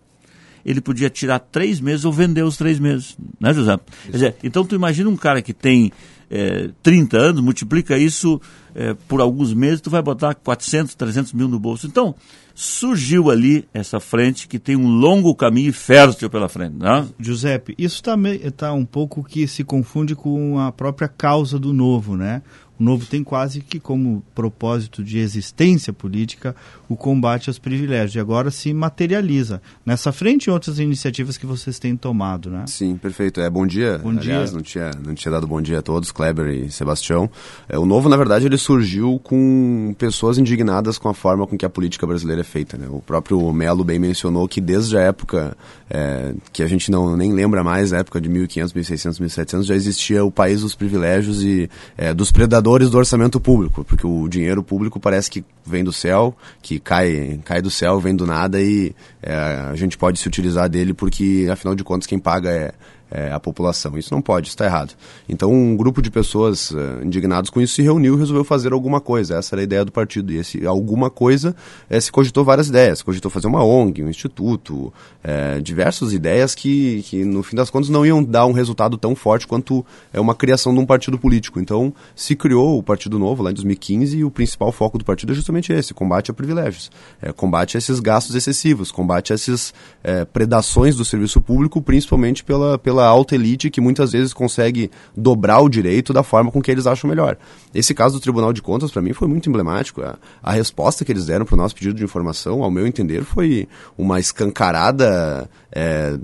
ele 0.65 0.81
podia 0.81 1.09
tirar 1.09 1.39
três 1.39 1.79
meses 1.79 2.05
ou 2.05 2.11
vender 2.11 2.43
os 2.43 2.57
três 2.57 2.79
meses, 2.79 3.15
né, 3.39 3.53
José? 3.53 3.77
Quer 4.05 4.11
dizer, 4.11 4.35
então 4.43 4.65
tu 4.65 4.73
imagina 4.73 5.09
um 5.09 5.15
cara 5.15 5.41
que 5.41 5.53
tem 5.53 5.91
é, 6.29 6.69
30 6.81 7.17
anos, 7.17 7.41
multiplica 7.41 7.97
isso 7.97 8.41
é, 8.73 8.93
por 9.07 9.21
alguns 9.21 9.53
meses, 9.53 9.81
tu 9.81 9.89
vai 9.89 10.01
botar 10.01 10.35
400, 10.35 10.95
300 10.95 11.33
mil 11.33 11.47
no 11.47 11.59
bolso. 11.59 11.87
Então, 11.87 12.15
surgiu 12.53 13.29
ali 13.29 13.67
essa 13.73 13.99
frente 13.99 14.47
que 14.47 14.57
tem 14.57 14.75
um 14.75 14.87
longo 14.87 15.35
caminho 15.35 15.73
fértil 15.73 16.29
pela 16.29 16.47
frente. 16.47 16.75
Né? 16.77 17.05
Giuseppe, 17.19 17.75
isso 17.77 18.01
está 18.43 18.73
um 18.73 18.85
pouco 18.85 19.23
que 19.23 19.47
se 19.47 19.63
confunde 19.63 20.15
com 20.15 20.59
a 20.59 20.71
própria 20.71 21.07
causa 21.07 21.59
do 21.59 21.73
novo, 21.73 22.15
né? 22.15 22.41
O 22.79 22.83
Novo 22.83 23.05
tem 23.05 23.23
quase 23.23 23.61
que 23.61 23.79
como 23.79 24.21
propósito 24.33 25.03
de 25.03 25.17
existência 25.17 25.93
política 25.93 26.55
o 26.89 26.95
combate 26.95 27.49
aos 27.49 27.57
privilégios. 27.57 28.15
E 28.15 28.19
agora 28.19 28.51
se 28.51 28.73
materializa 28.73 29.61
nessa 29.85 30.11
frente 30.11 30.45
e 30.45 30.51
outras 30.51 30.77
iniciativas 30.77 31.37
que 31.37 31.45
vocês 31.45 31.79
têm 31.79 31.95
tomado, 31.95 32.49
né? 32.49 32.65
Sim, 32.67 32.97
perfeito. 32.97 33.39
É, 33.39 33.49
bom 33.49 33.65
dia. 33.65 33.97
Bom 33.97 34.09
Aliás, 34.09 34.49
dia. 34.49 34.57
não 34.57 34.61
tinha, 34.61 34.91
não 35.05 35.15
tinha 35.15 35.31
dado 35.31 35.47
bom 35.47 35.61
dia 35.61 35.79
a 35.79 35.81
todos, 35.81 36.11
Kleber 36.11 36.47
e 36.47 36.69
Sebastião. 36.69 37.29
É, 37.69 37.79
o 37.79 37.85
Novo, 37.85 38.09
na 38.09 38.17
verdade, 38.17 38.45
ele 38.45 38.57
surgiu 38.57 39.19
com 39.23 39.95
pessoas 39.97 40.37
indignadas 40.37 40.97
com 40.97 41.07
a 41.07 41.13
forma 41.13 41.47
com 41.47 41.57
que 41.57 41.65
a 41.65 41.69
política 41.69 42.05
brasileira 42.05 42.41
é 42.41 42.43
feita. 42.43 42.77
Né? 42.77 42.87
O 42.89 42.99
próprio 42.99 43.51
Melo 43.53 43.83
bem 43.83 43.99
mencionou 43.99 44.47
que 44.47 44.59
desde 44.59 44.97
a 44.97 45.01
época 45.01 45.55
é, 45.89 46.33
que 46.51 46.61
a 46.61 46.67
gente 46.67 46.91
não 46.91 47.15
nem 47.15 47.31
lembra 47.31 47.63
mais, 47.63 47.93
a 47.93 47.99
época 47.99 48.19
de 48.19 48.27
1500, 48.27 48.73
1600, 48.73 49.19
1700, 49.19 49.65
já 49.65 49.75
existia 49.75 50.25
o 50.25 50.31
país 50.31 50.61
dos 50.61 50.75
privilégios 50.75 51.41
e 51.41 51.69
é, 51.97 52.13
dos 52.13 52.31
predadores 52.31 52.64
do 52.89 52.97
orçamento 52.97 53.39
público, 53.39 53.83
porque 53.83 54.07
o 54.07 54.27
dinheiro 54.27 54.63
público 54.63 54.99
parece 54.99 55.29
que 55.29 55.45
vem 55.63 55.83
do 55.83 55.93
céu, 55.93 56.35
que 56.61 56.79
cai, 56.79 57.39
cai 57.45 57.61
do 57.61 57.69
céu, 57.69 57.99
vem 57.99 58.15
do 58.15 58.25
nada 58.25 58.59
e 58.59 58.95
é, 59.21 59.35
a 59.35 59.75
gente 59.75 59.97
pode 59.97 60.19
se 60.19 60.27
utilizar 60.27 60.67
dele 60.67 60.93
porque, 60.93 61.47
afinal 61.51 61.75
de 61.75 61.83
contas, 61.83 62.07
quem 62.07 62.17
paga 62.17 62.49
é, 62.49 62.73
é, 63.09 63.31
a 63.31 63.39
população. 63.39 63.97
Isso 63.97 64.13
não 64.13 64.21
pode, 64.21 64.49
está 64.49 64.65
errado. 64.65 64.93
Então, 65.29 65.51
um 65.51 65.75
grupo 65.75 66.01
de 66.01 66.09
pessoas 66.09 66.71
uh, 66.71 67.03
indignados 67.03 67.49
com 67.49 67.61
isso 67.61 67.75
se 67.75 67.81
reuniu 67.81 68.15
e 68.15 68.17
resolveu 68.17 68.43
fazer 68.43 68.73
alguma 68.73 68.99
coisa. 68.99 69.37
Essa 69.37 69.55
era 69.55 69.61
a 69.61 69.63
ideia 69.63 69.85
do 69.85 69.91
partido. 69.91 70.31
E 70.31 70.37
esse 70.37 70.65
alguma 70.65 71.09
coisa 71.09 71.55
é, 71.89 71.99
se 71.99 72.11
cogitou 72.11 72.43
várias 72.43 72.67
ideias. 72.67 72.99
Se 72.99 73.05
cogitou 73.05 73.29
fazer 73.29 73.47
uma 73.47 73.63
ONG, 73.63 74.03
um 74.03 74.09
instituto, 74.09 74.91
é, 75.23 75.59
diversas 75.61 76.13
ideias 76.13 76.55
que, 76.55 77.03
que, 77.03 77.23
no 77.23 77.43
fim 77.43 77.55
das 77.55 77.69
contas, 77.69 77.89
não 77.89 78.05
iam 78.05 78.23
dar 78.23 78.45
um 78.45 78.51
resultado 78.51 78.97
tão 78.97 79.15
forte 79.15 79.47
quanto 79.47 79.85
é 80.11 80.19
uma 80.19 80.35
criação 80.35 80.73
de 80.73 80.79
um 80.79 80.85
partido 80.85 81.17
político. 81.17 81.59
Então, 81.59 81.93
se 82.15 82.35
criou 82.35 82.77
o 82.77 82.83
Partido 82.83 83.19
Novo 83.19 83.43
lá 83.43 83.51
em 83.51 83.53
2015 83.53 84.17
e 84.17 84.23
o 84.23 84.31
principal 84.31 84.71
foco 84.71 84.97
do 84.97 85.05
partido 85.05 85.31
é 85.31 85.35
justamente 85.35 85.71
esse: 85.71 85.93
combate 85.93 86.31
a 86.31 86.33
privilégios, 86.33 86.91
é, 87.21 87.31
combate 87.31 87.77
a 87.77 87.79
esses 87.79 87.99
gastos 87.99 88.35
excessivos, 88.35 88.91
combate 88.91 89.31
a 89.31 89.35
essas 89.35 89.73
é, 90.03 90.25
predações 90.25 90.95
do 90.95 91.05
serviço 91.05 91.39
público, 91.39 91.81
principalmente 91.81 92.43
pela, 92.43 92.77
pela 92.77 92.94
pela 92.95 93.05
alta 93.05 93.35
elite 93.35 93.69
que 93.69 93.81
muitas 93.81 94.13
vezes 94.13 94.33
consegue 94.33 94.89
dobrar 95.15 95.59
o 95.59 95.67
direito 95.67 96.13
da 96.13 96.23
forma 96.23 96.49
com 96.49 96.61
que 96.61 96.71
eles 96.71 96.87
acham 96.87 97.09
melhor. 97.09 97.37
Esse 97.73 97.93
caso 97.93 98.15
do 98.15 98.21
Tribunal 98.21 98.53
de 98.53 98.61
Contas, 98.61 98.89
para 98.89 99.01
mim, 99.01 99.11
foi 99.11 99.27
muito 99.27 99.49
emblemático. 99.49 100.01
A, 100.01 100.17
a 100.41 100.51
resposta 100.53 101.03
que 101.03 101.11
eles 101.11 101.25
deram 101.25 101.45
para 101.45 101.55
o 101.55 101.57
nosso 101.57 101.75
pedido 101.75 101.95
de 101.95 102.03
informação, 102.03 102.63
ao 102.63 102.71
meu 102.71 102.87
entender, 102.87 103.23
foi 103.25 103.67
uma 103.97 104.19
escancarada. 104.19 105.49
É, 105.71 106.17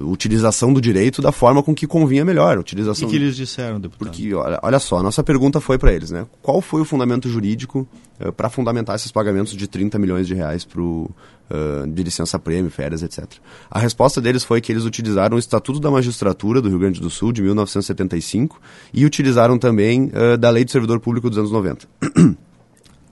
utilização 0.00 0.72
do 0.72 0.80
direito 0.80 1.20
da 1.20 1.32
forma 1.32 1.60
com 1.60 1.74
que 1.74 1.86
convinha 1.86 2.24
melhor. 2.24 2.56
Utilização... 2.58 3.08
O 3.08 3.10
que 3.10 3.16
eles 3.16 3.34
disseram, 3.34 3.80
deputado? 3.80 4.08
Porque, 4.10 4.32
olha, 4.32 4.58
olha 4.62 4.78
só, 4.78 4.98
a 4.98 5.02
nossa 5.02 5.24
pergunta 5.24 5.60
foi 5.60 5.76
para 5.76 5.92
eles, 5.92 6.10
né? 6.12 6.24
Qual 6.40 6.60
foi 6.60 6.80
o 6.80 6.84
fundamento 6.84 7.28
jurídico 7.28 7.88
uh, 8.20 8.32
para 8.32 8.48
fundamentar 8.48 8.94
esses 8.94 9.10
pagamentos 9.10 9.54
de 9.56 9.66
30 9.66 9.98
milhões 9.98 10.28
de 10.28 10.34
reais 10.34 10.64
pro, 10.64 11.10
de 11.88 12.02
licença-prêmio, 12.02 12.70
férias, 12.70 13.02
etc. 13.02 13.24
A 13.70 13.78
resposta 13.78 14.20
deles 14.20 14.44
foi 14.44 14.60
que 14.60 14.70
eles 14.70 14.84
utilizaram 14.84 15.36
o 15.36 15.38
Estatuto 15.38 15.80
da 15.80 15.90
Magistratura 15.90 16.60
do 16.60 16.68
Rio 16.68 16.78
Grande 16.78 17.00
do 17.00 17.10
Sul, 17.10 17.32
de 17.32 17.42
1975, 17.42 18.60
e 18.92 19.04
utilizaram 19.04 19.58
também 19.58 20.10
uh, 20.14 20.36
da 20.36 20.50
Lei 20.50 20.64
do 20.64 20.70
Servidor 20.70 21.00
Público 21.00 21.28
dos 21.28 21.38
anos 21.38 21.50
90. 21.50 21.86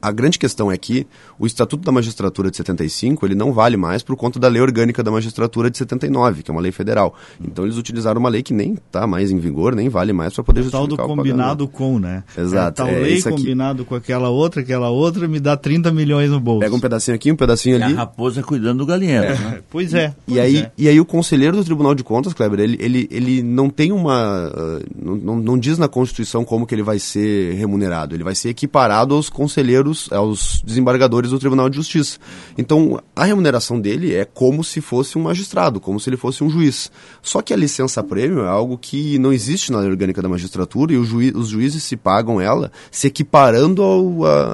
a 0.00 0.12
grande 0.12 0.38
questão 0.38 0.70
é 0.70 0.76
que 0.76 1.06
o 1.38 1.46
Estatuto 1.46 1.84
da 1.84 1.92
Magistratura 1.92 2.50
de 2.50 2.56
75 2.56 3.26
ele 3.26 3.34
não 3.34 3.52
vale 3.52 3.76
mais 3.76 4.02
por 4.02 4.16
conta 4.16 4.38
da 4.38 4.48
Lei 4.48 4.60
Orgânica 4.60 5.02
da 5.02 5.10
Magistratura 5.10 5.70
de 5.70 5.78
79, 5.78 6.42
que 6.42 6.50
é 6.50 6.52
uma 6.52 6.60
lei 6.60 6.72
federal. 6.72 7.14
Então 7.40 7.64
eles 7.64 7.76
utilizaram 7.76 8.20
uma 8.20 8.28
lei 8.28 8.42
que 8.42 8.54
nem 8.54 8.74
está 8.74 9.06
mais 9.06 9.30
em 9.30 9.38
vigor, 9.38 9.74
nem 9.74 9.88
vale 9.88 10.12
mais 10.12 10.34
para 10.34 10.44
poder 10.44 10.62
justificar 10.62 10.84
o 10.84 10.96
tal 10.96 11.06
do 11.08 11.14
combinado 11.16 11.68
com, 11.68 11.98
né? 11.98 12.24
Exato. 12.36 12.82
É, 12.82 12.84
tal 12.84 12.88
é, 12.88 12.98
lei 12.98 13.22
combinado 13.22 13.84
com 13.84 13.94
aquela 13.94 14.28
outra, 14.28 14.62
aquela 14.62 14.90
outra, 14.90 15.26
me 15.26 15.40
dá 15.40 15.56
30 15.56 15.90
milhões 15.92 16.30
no 16.30 16.40
bolso. 16.40 16.60
Pega 16.60 16.74
um 16.74 16.80
pedacinho 16.80 17.14
aqui, 17.14 17.32
um 17.32 17.36
pedacinho 17.36 17.76
ali. 17.76 17.92
É 17.92 17.96
a 17.96 18.00
raposa 18.00 18.42
cuidando 18.42 18.78
do 18.78 18.86
galinheiro. 18.86 19.26
É. 19.26 19.34
Né? 19.34 19.62
Pois 19.68 19.92
é. 19.92 20.14
Pois 20.26 20.36
e, 20.36 20.40
aí, 20.40 20.56
é. 20.58 20.72
e 20.78 20.88
aí 20.88 21.00
o 21.00 21.04
conselheiro 21.04 21.56
do 21.56 21.64
Tribunal 21.64 21.94
de 21.94 22.02
Contas, 22.02 22.32
Kleber, 22.32 22.60
ele, 22.60 22.78
ele, 22.80 23.08
ele 23.10 23.42
não 23.42 23.68
tem 23.68 23.92
uma... 23.92 24.50
Não, 24.94 25.16
não, 25.16 25.36
não 25.36 25.58
diz 25.58 25.76
na 25.76 25.88
Constituição 25.88 26.44
como 26.44 26.66
que 26.66 26.74
ele 26.74 26.82
vai 26.82 26.98
ser 26.98 27.54
remunerado. 27.54 28.14
Ele 28.14 28.24
vai 28.24 28.34
ser 28.34 28.50
equiparado 28.50 29.14
aos 29.14 29.28
conselheiros, 29.28 29.85
aos 30.10 30.62
desembargadores 30.64 31.30
do 31.30 31.38
Tribunal 31.38 31.68
de 31.68 31.76
Justiça. 31.76 32.18
Então, 32.56 33.00
a 33.14 33.24
remuneração 33.24 33.80
dele 33.80 34.14
é 34.14 34.24
como 34.24 34.62
se 34.64 34.80
fosse 34.80 35.18
um 35.18 35.22
magistrado, 35.22 35.80
como 35.80 36.00
se 36.00 36.08
ele 36.08 36.16
fosse 36.16 36.42
um 36.42 36.50
juiz. 36.50 36.90
Só 37.22 37.42
que 37.42 37.52
a 37.52 37.56
licença-prêmio 37.56 38.44
é 38.44 38.48
algo 38.48 38.78
que 38.78 39.18
não 39.18 39.32
existe 39.32 39.72
na 39.72 39.80
lei 39.80 39.90
orgânica 39.90 40.22
da 40.22 40.28
magistratura 40.28 40.92
e 40.92 41.04
juiz, 41.04 41.34
os 41.34 41.48
juízes 41.48 41.82
se 41.82 41.96
pagam 41.96 42.40
ela 42.40 42.70
se 42.90 43.06
equiparando 43.06 43.82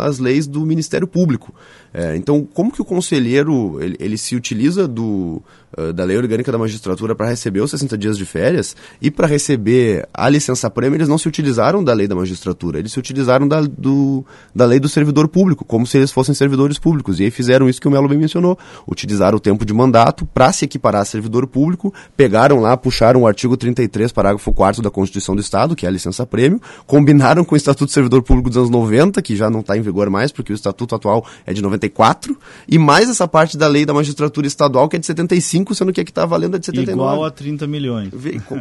às 0.00 0.18
leis 0.18 0.46
do 0.46 0.64
Ministério 0.64 1.06
Público. 1.06 1.54
É, 1.94 2.16
então, 2.16 2.46
como 2.54 2.72
que 2.72 2.80
o 2.80 2.84
conselheiro 2.84 3.78
ele, 3.82 3.96
ele 4.00 4.16
se 4.16 4.34
utiliza 4.34 4.88
do, 4.88 5.42
uh, 5.76 5.92
da 5.92 6.04
lei 6.04 6.16
orgânica 6.16 6.50
da 6.50 6.56
magistratura 6.56 7.14
para 7.14 7.28
receber 7.28 7.60
os 7.60 7.70
60 7.70 7.98
dias 7.98 8.16
de 8.16 8.24
férias 8.24 8.74
e 9.00 9.10
para 9.10 9.26
receber 9.26 10.08
a 10.14 10.28
licença-prêmio, 10.28 10.96
eles 10.96 11.08
não 11.08 11.18
se 11.18 11.28
utilizaram 11.28 11.84
da 11.84 11.92
lei 11.92 12.08
da 12.08 12.14
magistratura, 12.14 12.78
eles 12.78 12.92
se 12.92 12.98
utilizaram 12.98 13.46
da, 13.46 13.60
do, 13.60 14.24
da 14.54 14.64
lei 14.64 14.80
do 14.80 14.88
servidor 14.88 15.28
público, 15.28 15.64
como 15.64 15.86
se 15.86 15.98
eles 15.98 16.10
fossem 16.10 16.34
servidores 16.34 16.78
públicos. 16.78 17.20
E 17.20 17.24
aí 17.24 17.30
fizeram 17.30 17.68
isso 17.68 17.80
que 17.80 17.88
o 17.88 17.90
Melo 17.90 18.08
bem 18.08 18.18
mencionou, 18.18 18.58
utilizaram 18.86 19.36
o 19.36 19.40
tempo 19.40 19.64
de 19.64 19.74
mandato 19.74 20.24
para 20.24 20.52
se 20.52 20.64
equiparar 20.64 21.02
a 21.02 21.04
servidor 21.04 21.46
público, 21.46 21.92
pegaram 22.16 22.60
lá, 22.60 22.76
puxaram 22.76 23.22
o 23.22 23.26
artigo 23.26 23.56
33, 23.56 24.12
parágrafo 24.12 24.52
4 24.52 24.80
da 24.82 24.90
Constituição 24.90 25.34
do 25.34 25.40
Estado, 25.40 25.76
que 25.76 25.84
é 25.84 25.88
a 25.88 25.92
licença-prêmio, 25.92 26.60
combinaram 26.86 27.44
com 27.44 27.54
o 27.54 27.56
Estatuto 27.56 27.86
do 27.86 27.92
Servidor 27.92 28.22
Público 28.22 28.48
dos 28.48 28.56
anos 28.56 28.70
90, 28.70 29.20
que 29.20 29.36
já 29.36 29.50
não 29.50 29.60
está 29.60 29.76
em 29.76 29.82
vigor 29.82 30.08
mais, 30.08 30.32
porque 30.32 30.52
o 30.52 30.54
Estatuto 30.54 30.94
atual 30.94 31.26
é 31.44 31.52
de 31.52 31.60
90 31.60 31.82
74, 31.82 32.36
e 32.68 32.78
mais 32.78 33.08
essa 33.08 33.26
parte 33.26 33.56
da 33.56 33.66
lei 33.66 33.84
da 33.84 33.92
magistratura 33.92 34.46
estadual, 34.46 34.88
que 34.88 34.96
é 34.96 34.98
de 34.98 35.06
75, 35.06 35.61
sendo 35.74 35.92
que 35.92 36.00
a 36.00 36.04
que 36.04 36.10
está 36.10 36.26
valendo 36.26 36.56
é 36.56 36.58
de 36.58 36.66
79. 36.66 37.12
Igual 37.12 37.24
a 37.24 37.30
30 37.30 37.66
milhões. 37.66 38.10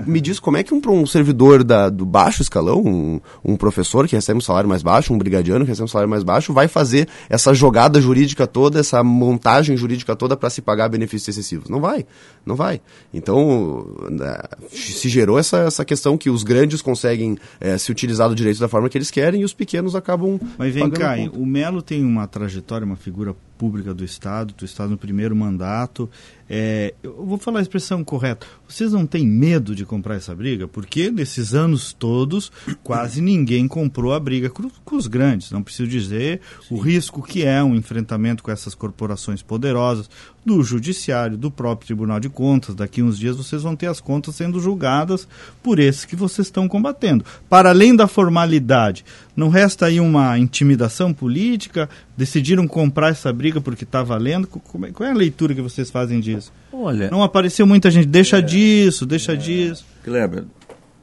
Me 0.05 0.21
diz 0.21 0.39
como 0.39 0.57
é 0.57 0.63
que 0.63 0.73
um, 0.73 0.81
um 0.87 1.05
servidor 1.05 1.63
da, 1.63 1.89
do 1.89 2.05
baixo 2.05 2.41
escalão, 2.41 2.81
um, 2.81 3.21
um 3.43 3.55
professor 3.55 4.07
que 4.07 4.15
recebe 4.15 4.37
um 4.37 4.41
salário 4.41 4.69
mais 4.69 4.81
baixo, 4.81 5.13
um 5.13 5.17
brigadiano 5.17 5.65
que 5.65 5.71
recebe 5.71 5.85
um 5.85 5.87
salário 5.87 6.09
mais 6.09 6.23
baixo, 6.23 6.53
vai 6.53 6.67
fazer 6.67 7.07
essa 7.29 7.53
jogada 7.53 7.99
jurídica 7.99 8.45
toda, 8.47 8.79
essa 8.79 9.03
montagem 9.03 9.75
jurídica 9.75 10.15
toda 10.15 10.37
para 10.37 10.49
se 10.49 10.61
pagar 10.61 10.89
benefícios 10.89 11.29
excessivos? 11.29 11.69
Não 11.69 11.79
vai, 11.79 12.05
não 12.45 12.55
vai. 12.55 12.81
Então, 13.13 13.85
né, 14.09 14.37
se 14.71 15.09
gerou 15.09 15.37
essa, 15.37 15.59
essa 15.59 15.85
questão 15.85 16.17
que 16.17 16.29
os 16.29 16.43
grandes 16.43 16.81
conseguem 16.81 17.37
é, 17.59 17.77
se 17.77 17.91
utilizar 17.91 18.29
do 18.29 18.35
direito 18.35 18.59
da 18.59 18.67
forma 18.67 18.89
que 18.89 18.97
eles 18.97 19.11
querem 19.11 19.41
e 19.41 19.45
os 19.45 19.53
pequenos 19.53 19.95
acabam. 19.95 20.39
Mas 20.57 20.73
vem 20.73 20.89
cá, 20.89 21.15
o 21.33 21.45
Melo 21.45 21.81
tem 21.81 22.03
uma 22.03 22.27
trajetória, 22.27 22.85
uma 22.85 22.95
figura 22.95 23.35
pública 23.61 23.93
do 23.93 24.03
Estado, 24.03 24.55
do 24.57 24.65
Estado 24.65 24.89
no 24.89 24.97
primeiro 24.97 25.35
mandato. 25.35 26.09
É, 26.53 26.93
eu 27.01 27.25
vou 27.25 27.37
falar 27.37 27.59
a 27.59 27.61
expressão 27.61 28.03
correta. 28.03 28.45
Vocês 28.67 28.91
não 28.91 29.05
têm 29.05 29.25
medo 29.25 29.73
de 29.73 29.85
comprar 29.85 30.15
essa 30.15 30.35
briga? 30.35 30.67
Porque 30.67 31.09
nesses 31.09 31.53
anos 31.53 31.93
todos, 31.93 32.51
quase 32.83 33.21
ninguém 33.21 33.69
comprou 33.69 34.13
a 34.13 34.19
briga 34.19 34.49
com, 34.49 34.69
com 34.83 34.97
os 34.97 35.07
grandes. 35.07 35.49
Não 35.49 35.63
preciso 35.63 35.89
dizer 35.89 36.41
Sim. 36.67 36.75
o 36.75 36.77
risco 36.77 37.23
que 37.23 37.45
é 37.45 37.63
um 37.63 37.73
enfrentamento 37.73 38.43
com 38.43 38.51
essas 38.51 38.75
corporações 38.75 39.41
poderosas, 39.41 40.09
do 40.45 40.63
Judiciário, 40.63 41.37
do 41.37 41.51
próprio 41.51 41.87
Tribunal 41.87 42.19
de 42.19 42.29
Contas. 42.29 42.75
Daqui 42.75 43.01
uns 43.01 43.17
dias 43.17 43.37
vocês 43.37 43.61
vão 43.61 43.75
ter 43.75 43.87
as 43.87 44.01
contas 44.01 44.35
sendo 44.35 44.59
julgadas 44.59 45.27
por 45.61 45.79
esses 45.79 46.05
que 46.05 46.15
vocês 46.15 46.47
estão 46.47 46.67
combatendo. 46.67 47.23
Para 47.49 47.69
além 47.69 47.95
da 47.95 48.07
formalidade, 48.07 49.05
não 49.35 49.49
resta 49.49 49.85
aí 49.85 49.99
uma 49.99 50.37
intimidação 50.37 51.13
política? 51.13 51.89
Decidiram 52.17 52.67
comprar 52.67 53.09
essa 53.09 53.31
briga 53.31 53.61
porque 53.61 53.83
está 53.83 54.03
valendo? 54.03 54.49
É, 54.83 54.91
qual 54.91 55.07
é 55.07 55.11
a 55.11 55.15
leitura 55.15 55.53
que 55.53 55.61
vocês 55.61 55.89
fazem 55.89 56.19
disso? 56.19 56.51
Olha, 56.71 57.09
não 57.09 57.23
apareceu 57.23 57.65
muita 57.67 57.91
gente. 57.91 58.07
Deixa 58.07 58.39
é, 58.39 58.41
disso, 58.41 59.05
deixa 59.05 59.33
é, 59.33 59.35
disso. 59.35 59.85
Kleber, 60.03 60.45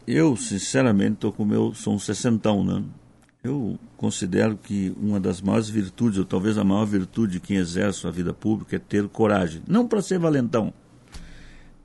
eu 0.07 0.37
sinceramente 0.37 1.14
estou 1.14 1.33
com 1.33 1.42
o 1.42 1.47
meu. 1.47 1.75
Sou 1.75 1.95
um 1.95 1.99
sessentão, 1.99 2.64
né? 2.64 2.83
Eu 3.49 3.78
considero 3.97 4.59
que 4.62 4.95
uma 5.00 5.19
das 5.19 5.40
maiores 5.40 5.71
virtudes, 5.71 6.19
ou 6.19 6.25
talvez 6.26 6.59
a 6.59 6.64
maior 6.64 6.85
virtude 6.85 7.33
de 7.33 7.40
quem 7.40 7.57
exerce 7.57 8.07
a 8.07 8.11
vida 8.11 8.35
pública, 8.35 8.76
é 8.76 8.78
ter 8.78 9.09
coragem. 9.09 9.62
Não 9.67 9.88
para 9.88 10.02
ser 10.02 10.19
valentão. 10.19 10.71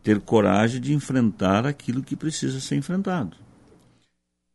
Ter 0.03 0.19
coragem 0.19 0.81
de 0.81 0.93
enfrentar 0.93 1.65
aquilo 1.65 2.03
que 2.03 2.17
precisa 2.17 2.59
ser 2.59 2.75
enfrentado. 2.75 3.37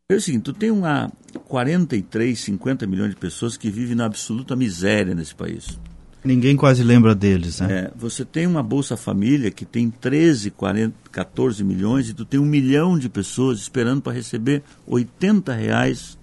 É 0.06 0.16
o 0.16 0.20
seguinte, 0.20 0.42
tu 0.42 0.52
tem 0.52 0.70
uma 0.70 1.10
43, 1.46 2.38
50 2.38 2.86
milhões 2.86 3.10
de 3.10 3.16
pessoas 3.16 3.56
que 3.56 3.70
vivem 3.70 3.94
na 3.96 4.04
absoluta 4.04 4.54
miséria 4.54 5.14
nesse 5.14 5.34
país. 5.34 5.78
Ninguém 6.22 6.56
quase 6.56 6.82
lembra 6.82 7.14
deles, 7.14 7.60
né? 7.60 7.72
É, 7.72 7.92
você 7.96 8.22
tem 8.22 8.46
uma 8.46 8.62
Bolsa 8.62 8.98
Família 8.98 9.50
que 9.50 9.64
tem 9.64 9.88
13, 9.88 10.50
40, 10.50 10.94
14 11.10 11.64
milhões 11.64 12.10
e 12.10 12.12
tu 12.12 12.26
tem 12.26 12.38
um 12.38 12.44
milhão 12.44 12.98
de 12.98 13.08
pessoas 13.08 13.60
esperando 13.60 14.02
para 14.02 14.12
receber 14.12 14.62
80 14.86 15.54
reais 15.54 16.17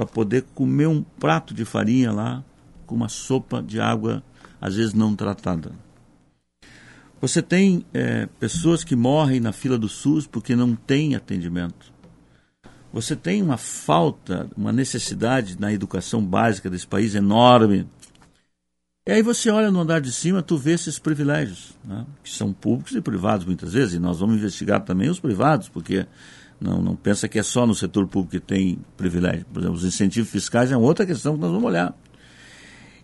para 0.00 0.06
poder 0.06 0.46
comer 0.54 0.86
um 0.86 1.02
prato 1.02 1.52
de 1.52 1.62
farinha 1.62 2.10
lá 2.10 2.42
com 2.86 2.94
uma 2.94 3.08
sopa 3.10 3.62
de 3.62 3.78
água, 3.78 4.22
às 4.58 4.74
vezes 4.74 4.94
não 4.94 5.14
tratada. 5.14 5.72
Você 7.20 7.42
tem 7.42 7.84
é, 7.92 8.26
pessoas 8.38 8.82
que 8.82 8.96
morrem 8.96 9.40
na 9.40 9.52
fila 9.52 9.76
do 9.76 9.90
SUS 9.90 10.26
porque 10.26 10.56
não 10.56 10.74
tem 10.74 11.14
atendimento. 11.14 11.92
Você 12.90 13.14
tem 13.14 13.42
uma 13.42 13.58
falta, 13.58 14.48
uma 14.56 14.72
necessidade 14.72 15.60
na 15.60 15.70
educação 15.70 16.24
básica 16.24 16.70
desse 16.70 16.86
país 16.86 17.14
enorme. 17.14 17.86
E 19.06 19.12
aí 19.12 19.22
você 19.22 19.50
olha 19.50 19.70
no 19.70 19.80
andar 19.80 20.00
de 20.00 20.12
cima, 20.12 20.42
tu 20.42 20.56
vê 20.56 20.72
esses 20.72 20.98
privilégios, 20.98 21.74
né? 21.84 22.06
que 22.24 22.30
são 22.30 22.54
públicos 22.54 22.94
e 22.94 23.02
privados 23.02 23.44
muitas 23.44 23.74
vezes, 23.74 23.94
e 23.94 23.98
nós 23.98 24.18
vamos 24.18 24.36
investigar 24.36 24.80
também 24.80 25.10
os 25.10 25.20
privados, 25.20 25.68
porque 25.68 26.06
não, 26.60 26.82
não 26.82 26.94
pensa 26.94 27.26
que 27.26 27.38
é 27.38 27.42
só 27.42 27.66
no 27.66 27.74
setor 27.74 28.06
público 28.06 28.32
que 28.32 28.40
tem 28.40 28.78
privilégio. 28.96 29.46
Por 29.52 29.60
exemplo, 29.60 29.76
os 29.76 29.84
incentivos 29.84 30.30
fiscais 30.30 30.70
é 30.70 30.76
outra 30.76 31.06
questão 31.06 31.34
que 31.34 31.40
nós 31.40 31.50
vamos 31.50 31.66
olhar. 31.66 31.94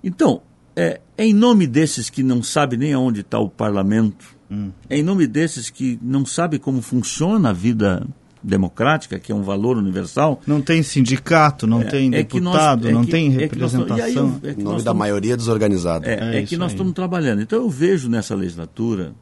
Então, 0.04 0.42
é, 0.74 1.00
é 1.16 1.24
em 1.24 1.32
nome 1.32 1.66
desses 1.66 2.10
que 2.10 2.22
não 2.22 2.42
sabe 2.42 2.76
nem 2.76 2.92
aonde 2.92 3.22
está 3.22 3.38
o 3.38 3.48
parlamento, 3.48 4.36
hum. 4.50 4.70
é 4.90 4.98
em 4.98 5.02
nome 5.02 5.26
desses 5.26 5.70
que 5.70 5.98
não 6.02 6.26
sabe 6.26 6.58
como 6.58 6.82
funciona 6.82 7.50
a 7.50 7.52
vida 7.52 8.06
democrática, 8.42 9.18
que 9.18 9.32
é 9.32 9.34
um 9.34 9.42
valor 9.42 9.76
universal. 9.78 10.40
Não 10.46 10.60
tem 10.60 10.82
sindicato, 10.82 11.66
não 11.66 11.80
é, 11.80 11.84
tem 11.84 12.08
é 12.08 12.18
deputado, 12.18 12.82
nós, 12.82 12.90
é 12.90 12.92
não 12.92 13.04
que, 13.04 13.10
tem 13.10 13.30
representação. 13.30 14.38
É 14.42 14.54
que 14.54 14.62
nome 14.62 14.82
da 14.82 14.94
maioria 14.94 15.36
desorganizada. 15.36 16.06
É, 16.06 16.38
é 16.38 16.42
que 16.44 16.56
nós 16.56 16.72
estamos 16.72 16.92
trabalhando. 16.92 17.40
Então 17.40 17.58
eu 17.58 17.70
vejo 17.70 18.08
nessa 18.08 18.34
legislatura 18.34 19.14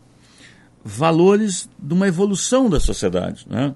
valores 0.84 1.68
de 1.78 1.94
uma 1.94 2.06
evolução 2.06 2.68
da 2.68 2.78
sociedade. 2.78 3.46
Né? 3.48 3.74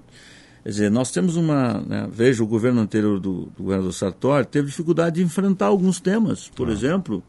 Quer 0.63 0.69
dizer, 0.69 0.91
nós 0.91 1.11
temos 1.11 1.35
uma. 1.35 1.81
Né, 1.81 2.07
veja, 2.11 2.43
o 2.43 2.47
governo 2.47 2.81
anterior 2.81 3.19
do, 3.19 3.51
do 3.55 3.63
governador 3.63 3.93
Sartori 3.93 4.45
teve 4.45 4.67
dificuldade 4.67 5.17
de 5.17 5.23
enfrentar 5.23 5.67
alguns 5.67 5.99
temas. 5.99 6.49
Por 6.55 6.69
ah. 6.69 6.71
exemplo, 6.71 7.23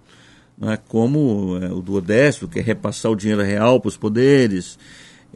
né, 0.58 0.78
como 0.88 1.58
é, 1.62 1.72
o 1.72 1.80
do 1.80 1.94
Odécio, 1.94 2.48
que 2.48 2.58
é 2.58 2.62
repassar 2.62 3.10
o 3.10 3.16
dinheiro 3.16 3.42
real 3.42 3.80
para 3.80 3.88
os 3.88 3.96
poderes 3.96 4.78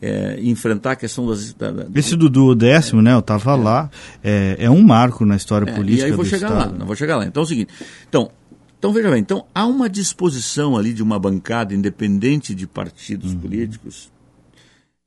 é, 0.01 0.39
enfrentar 0.43 0.93
a 0.93 0.97
questão 0.97 1.27
das. 1.27 1.53
Da, 1.55 1.71
da, 1.71 1.87
Esse 1.99 2.17
do 2.17 2.55
décimo, 2.55 3.01
é, 3.01 3.05
né? 3.05 3.15
Eu 3.15 3.21
estava 3.21 3.53
é, 3.53 3.57
lá. 3.57 3.91
É, 4.23 4.57
é, 4.61 4.71
um 4.71 4.83
marco 4.83 5.25
na 5.25 5.37
história 5.37 5.73
política. 5.73 6.07
É, 6.07 6.09
e 6.09 6.13
aí 6.13 6.17
vou 6.17 6.25
chegar 6.25 6.49
Estado. 6.49 6.73
lá, 6.73 6.79
não 6.79 6.87
vou 6.87 6.97
chegar 6.97 7.17
lá. 7.17 7.27
Então 7.27 7.43
é 7.43 7.45
o 7.45 7.49
seguinte. 7.49 7.73
Então, 8.09 8.31
então 8.79 8.93
veja 8.93 9.11
bem, 9.11 9.21
então 9.21 9.47
há 9.55 9.65
uma 9.67 9.89
disposição 9.89 10.77
ali 10.77 10.93
de 10.93 11.03
uma 11.03 11.19
bancada 11.19 11.75
independente 11.75 12.55
de 12.55 12.67
partidos 12.67 13.33
uhum. 13.33 13.39
políticos 13.39 14.13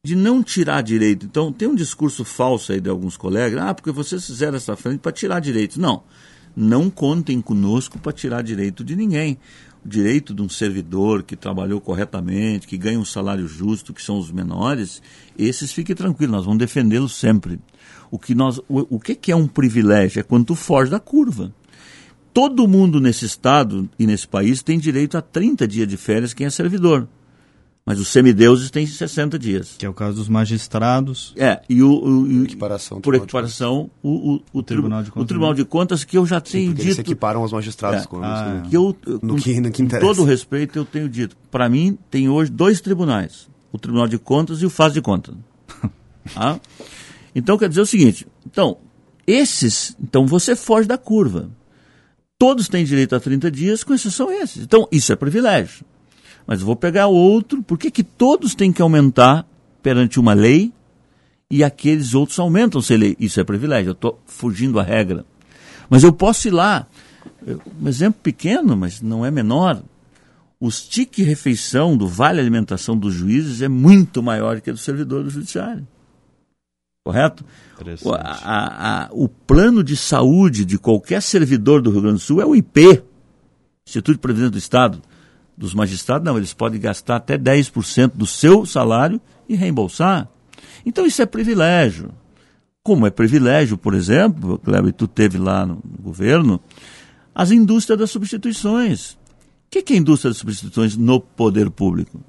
de 0.07 0.15
não 0.15 0.41
tirar 0.41 0.81
direito. 0.81 1.25
Então 1.25 1.51
tem 1.51 1.67
um 1.67 1.75
discurso 1.75 2.23
falso 2.23 2.71
aí 2.71 2.79
de 2.79 2.89
alguns 2.89 3.17
colegas, 3.17 3.61
ah, 3.61 3.73
porque 3.73 3.91
vocês 3.91 4.25
fizeram 4.25 4.55
essa 4.55 4.73
frente 4.77 4.99
para 4.99 5.11
tirar 5.11 5.41
direitos. 5.41 5.75
Não, 5.75 6.01
não 6.55 6.89
contem 6.89 7.41
conosco 7.41 7.99
para 7.99 8.13
tirar 8.13 8.41
direito 8.41 8.85
de 8.85 8.95
ninguém 8.95 9.37
direito 9.85 10.33
de 10.33 10.41
um 10.41 10.49
servidor 10.49 11.23
que 11.23 11.35
trabalhou 11.35 11.79
corretamente, 11.79 12.67
que 12.67 12.77
ganha 12.77 12.99
um 12.99 13.05
salário 13.05 13.47
justo, 13.47 13.93
que 13.93 14.01
são 14.01 14.17
os 14.17 14.29
menores, 14.31 15.01
esses 15.37 15.71
fiquem 15.71 15.95
tranquilos, 15.95 16.35
nós 16.35 16.45
vamos 16.45 16.59
defendê-los 16.59 17.15
sempre. 17.15 17.57
O 18.11 18.19
que, 18.19 18.35
nós, 18.35 18.57
o, 18.67 18.95
o 18.95 18.99
que 18.99 19.31
é 19.31 19.35
um 19.35 19.47
privilégio? 19.47 20.19
É 20.19 20.23
quando 20.23 20.47
tu 20.47 20.55
foge 20.55 20.91
da 20.91 20.99
curva. 20.99 21.53
Todo 22.33 22.67
mundo 22.67 22.99
nesse 22.99 23.25
estado 23.25 23.89
e 23.97 24.05
nesse 24.05 24.27
país 24.27 24.61
tem 24.61 24.77
direito 24.77 25.17
a 25.17 25.21
30 25.21 25.65
dias 25.65 25.87
de 25.87 25.95
férias 25.95 26.33
quem 26.33 26.47
é 26.47 26.49
servidor. 26.49 27.07
Mas 27.88 28.01
os 28.01 28.10
semideuses 28.10 28.70
têm 28.70 28.86
60 28.86 29.39
dias. 29.39 29.75
Que 29.77 29.86
é 29.86 29.89
o 29.89 29.94
caso 29.94 30.17
dos 30.17 30.27
magistrados. 30.27 31.34
É, 31.38 31.62
e 31.70 31.82
o. 31.82 31.89
o 31.89 32.44
equiparação, 32.44 33.00
por 33.00 33.15
equiparação, 33.15 33.89
o, 34.03 34.34
o, 34.34 34.41
o, 34.51 34.62
Tribunal 34.62 35.01
de 35.03 35.10
Contas. 35.10 35.24
O 35.24 35.25
Tribunal 35.25 35.53
de 35.53 35.63
Contas, 35.63 36.03
que 36.03 36.17
eu 36.17 36.25
já 36.25 36.41
tenho 36.41 36.72
Sim, 36.72 36.74
dito. 36.74 36.86
Eles 36.86 37.00
equiparam 37.00 37.41
os 37.41 37.53
magistrados 37.53 38.03
é, 38.03 38.06
com 38.06 38.22
ah, 38.22 38.62
que 38.70 38.75
eu, 38.75 38.94
no, 39.08 39.20
com, 39.20 39.36
que, 39.38 39.62
no 39.62 39.72
que 39.72 39.82
interessa. 39.82 40.06
Com 40.06 40.13
todo 40.13 40.27
respeito, 40.27 40.77
eu 40.77 40.84
tenho 40.84 41.08
dito. 41.08 41.38
Para 41.50 41.70
mim, 41.70 41.98
tem 42.12 42.27
hoje 42.27 42.51
dois 42.51 42.82
tribunais: 42.82 43.48
o 43.72 43.79
Tribunal 43.79 44.10
de 44.10 44.17
Contas 44.17 44.62
e 44.62 44.65
o 44.65 44.70
Faz 44.70 44.91
de 44.91 45.01
Contas. 45.01 45.36
ah? 46.36 46.60
Então, 47.34 47.58
quer 47.58 47.70
dizer 47.70 47.79
o 47.79 47.86
seguinte: 47.86 48.27
então, 48.46 48.79
esses. 49.25 49.96
Então, 50.03 50.27
você 50.27 50.58
foge 50.58 50.89
da 50.89 50.98
curva. 50.98 51.50
Todos 52.38 52.67
têm 52.67 52.84
direito 52.84 53.15
a 53.15 53.20
30 53.22 53.50
dias, 53.50 53.82
com 53.82 53.94
exceção 53.94 54.29
esses. 54.29 54.62
Então, 54.62 54.89
isso 54.91 55.13
é 55.13 55.15
privilégio. 55.15 55.86
Mas 56.47 56.61
vou 56.61 56.77
pegar 56.77 57.07
outro. 57.07 57.61
Por 57.61 57.77
que, 57.77 57.91
que 57.91 58.03
todos 58.03 58.55
têm 58.55 58.71
que 58.71 58.81
aumentar 58.81 59.45
perante 59.83 60.17
uma 60.17 60.33
lei 60.33 60.71
e 61.51 61.61
aqueles 61.61 62.13
outros 62.13 62.39
aumentam 62.39 62.81
sem 62.81 62.95
lei? 62.95 63.17
Isso 63.19 63.39
é 63.41 63.43
privilégio. 63.43 63.89
Eu 63.89 63.93
estou 63.93 64.23
fugindo 64.25 64.79
à 64.79 64.83
regra. 64.83 65.25
Mas 65.89 66.03
eu 66.03 66.13
posso 66.13 66.47
ir 66.47 66.51
lá. 66.51 66.87
Um 67.81 67.87
exemplo 67.87 68.21
pequeno, 68.23 68.77
mas 68.77 69.01
não 69.01 69.25
é 69.25 69.29
menor. 69.29 69.83
Os 70.59 70.87
tique 70.87 71.21
refeição 71.21 71.97
do 71.97 72.07
vale 72.07 72.39
alimentação 72.39 72.97
dos 72.97 73.13
juízes 73.13 73.61
é 73.61 73.67
muito 73.67 74.23
maior 74.23 74.61
que 74.61 74.69
a 74.69 74.73
do 74.73 74.79
servidor 74.79 75.23
do 75.23 75.29
judiciário. 75.29 75.85
Correto? 77.05 77.45
O, 78.03 78.13
a, 78.13 79.03
a, 79.03 79.09
o 79.11 79.29
plano 79.29 79.83
de 79.83 79.95
saúde 79.95 80.65
de 80.65 80.77
qualquer 80.77 81.21
servidor 81.21 81.81
do 81.81 81.91
Rio 81.91 82.01
Grande 82.01 82.17
do 82.17 82.21
Sul 82.21 82.41
é 82.41 82.45
o 82.45 82.55
IP, 82.55 83.03
Instituto 83.85 84.15
de 84.15 84.21
Previdência 84.21 84.51
do 84.51 84.57
Estado 84.57 85.01
dos 85.57 85.73
magistrados, 85.73 86.23
não, 86.23 86.37
eles 86.37 86.53
podem 86.53 86.79
gastar 86.79 87.15
até 87.15 87.37
10% 87.37 88.11
do 88.13 88.27
seu 88.27 88.65
salário 88.65 89.19
e 89.49 89.55
reembolsar. 89.55 90.29
Então 90.85 91.05
isso 91.05 91.21
é 91.21 91.25
privilégio. 91.25 92.11
Como 92.83 93.07
é 93.07 93.09
privilégio, 93.09 93.77
por 93.77 93.93
exemplo, 93.93 94.59
Cleber, 94.59 94.93
tu 94.93 95.07
teve 95.07 95.37
lá 95.37 95.65
no 95.65 95.81
governo, 95.99 96.61
as 97.33 97.51
indústrias 97.51 97.99
das 97.99 98.11
substituições. 98.11 99.11
O 99.11 99.17
que, 99.71 99.81
que 99.81 99.93
é 99.93 99.97
indústria 99.97 100.29
das 100.29 100.37
substituições 100.37 100.95
no 100.95 101.19
poder 101.19 101.69
público? 101.69 102.23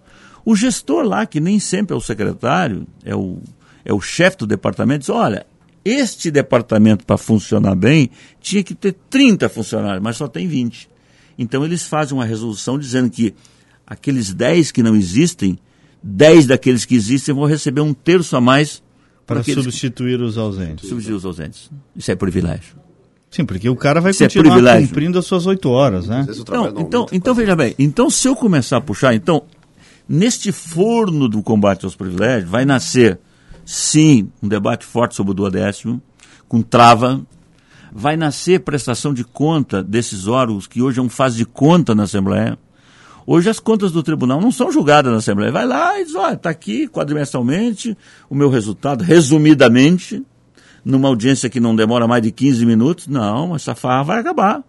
O 0.44 0.56
gestor 0.56 1.04
lá, 1.04 1.26
que 1.26 1.38
nem 1.38 1.61
sempre 1.61 1.94
é 1.94 1.97
o 1.97 2.00
secretário, 2.00 2.87
é 3.04 3.14
o, 3.14 3.38
é 3.85 3.92
o 3.92 4.00
chefe 4.00 4.38
do 4.38 4.47
departamento, 4.47 5.00
diz, 5.00 5.11
olha, 5.11 5.47
este 5.85 6.30
departamento 6.30 7.06
para 7.06 7.16
funcionar 7.16 7.75
bem 7.75 8.11
tinha 8.40 8.62
que 8.62 8.75
ter 8.75 8.97
30 9.08 9.49
funcionários, 9.49 10.02
mas 10.02 10.16
só 10.16 10.26
tem 10.26 10.49
20. 10.49 10.88
Então 11.38 11.64
eles 11.64 11.85
fazem 11.85 12.16
uma 12.18 12.25
resolução 12.25 12.78
dizendo 12.78 13.09
que 13.09 13.35
aqueles 13.87 14.35
10 14.35 14.73
que 14.73 14.83
não 14.83 14.97
existem, 14.97 15.59
10 16.02 16.47
daqueles 16.47 16.85
que 16.85 16.95
existem 16.95 17.35
vão 17.35 17.45
receber 17.45 17.80
um 17.80 17.95
terço 17.95 18.37
a 18.37 18.40
mais 18.40 18.83
para 19.25 19.42
substituir 19.42 20.21
os 20.21 20.37
ausentes. 20.37 20.88
substituir 20.88 21.14
os 21.14 21.25
ausentes. 21.25 21.71
Isso 21.95 22.11
é 22.11 22.16
privilégio. 22.16 22.76
Sim, 23.30 23.45
porque 23.45 23.68
o 23.68 23.76
cara 23.76 24.00
vai 24.00 24.11
Isso 24.11 24.25
é 24.25 24.26
continuar 24.26 24.54
privilégio. 24.54 24.88
cumprindo 24.88 25.18
as 25.18 25.26
suas 25.26 25.47
oito 25.47 25.68
horas, 25.68 26.09
né? 26.09 26.26
Então, 26.30 26.64
aumenta, 26.64 27.07
então 27.12 27.35
veja 27.35 27.54
bem, 27.54 27.75
então 27.78 28.09
se 28.09 28.26
eu 28.26 28.35
começar 28.35 28.78
a 28.78 28.80
puxar, 28.80 29.14
então, 29.14 29.42
neste 30.09 30.50
forno 30.50 31.28
do 31.28 31.42
combate 31.42 31.85
aos 31.85 31.95
privilégios, 31.95 32.50
vai 32.50 32.64
nascer, 32.64 33.18
sim, 33.66 34.30
um 34.42 34.49
debate 34.49 34.87
forte 34.87 35.14
sobre 35.14 35.33
o 35.33 35.35
duodécimo, 35.35 36.00
com 36.49 36.62
trava, 36.62 37.21
vai 37.92 38.16
nascer 38.16 38.61
prestação 38.61 39.12
de 39.12 39.25
conta 39.25 39.83
desses 39.83 40.26
órgãos 40.26 40.66
que 40.66 40.83
hoje 40.83 41.00
é 41.00 41.02
um 41.02 41.09
faz 41.09 41.35
de 41.35 41.45
conta 41.45 41.95
na 41.95 42.04
Assembleia. 42.04 42.59
Hoje 43.26 43.50
as 43.50 43.61
contas 43.61 43.92
do 43.92 44.02
tribunal 44.02 44.40
não 44.40 44.50
são 44.50 44.73
julgadas 44.73 45.12
na 45.12 45.18
Assembleia. 45.18 45.52
Vai 45.52 45.66
lá 45.66 45.99
e 46.00 46.04
diz, 46.04 46.14
olha, 46.14 46.35
está 46.35 46.50
aqui 46.50 46.88
quadrimestralmente 46.88 47.97
o 48.30 48.35
meu 48.35 48.49
resultado, 48.49 49.04
resumidamente, 49.04 50.25
numa 50.85 51.09
audiência 51.09 51.50
que 51.50 51.61
não 51.61 51.76
demora 51.76 52.09
mais 52.09 52.23
de 52.23 52.33
15 52.33 52.64
minutos. 52.64 53.07
Não, 53.07 53.54
essa 53.54 53.75
farra 53.75 54.02
vai 54.02 54.21
acabar. 54.21 54.62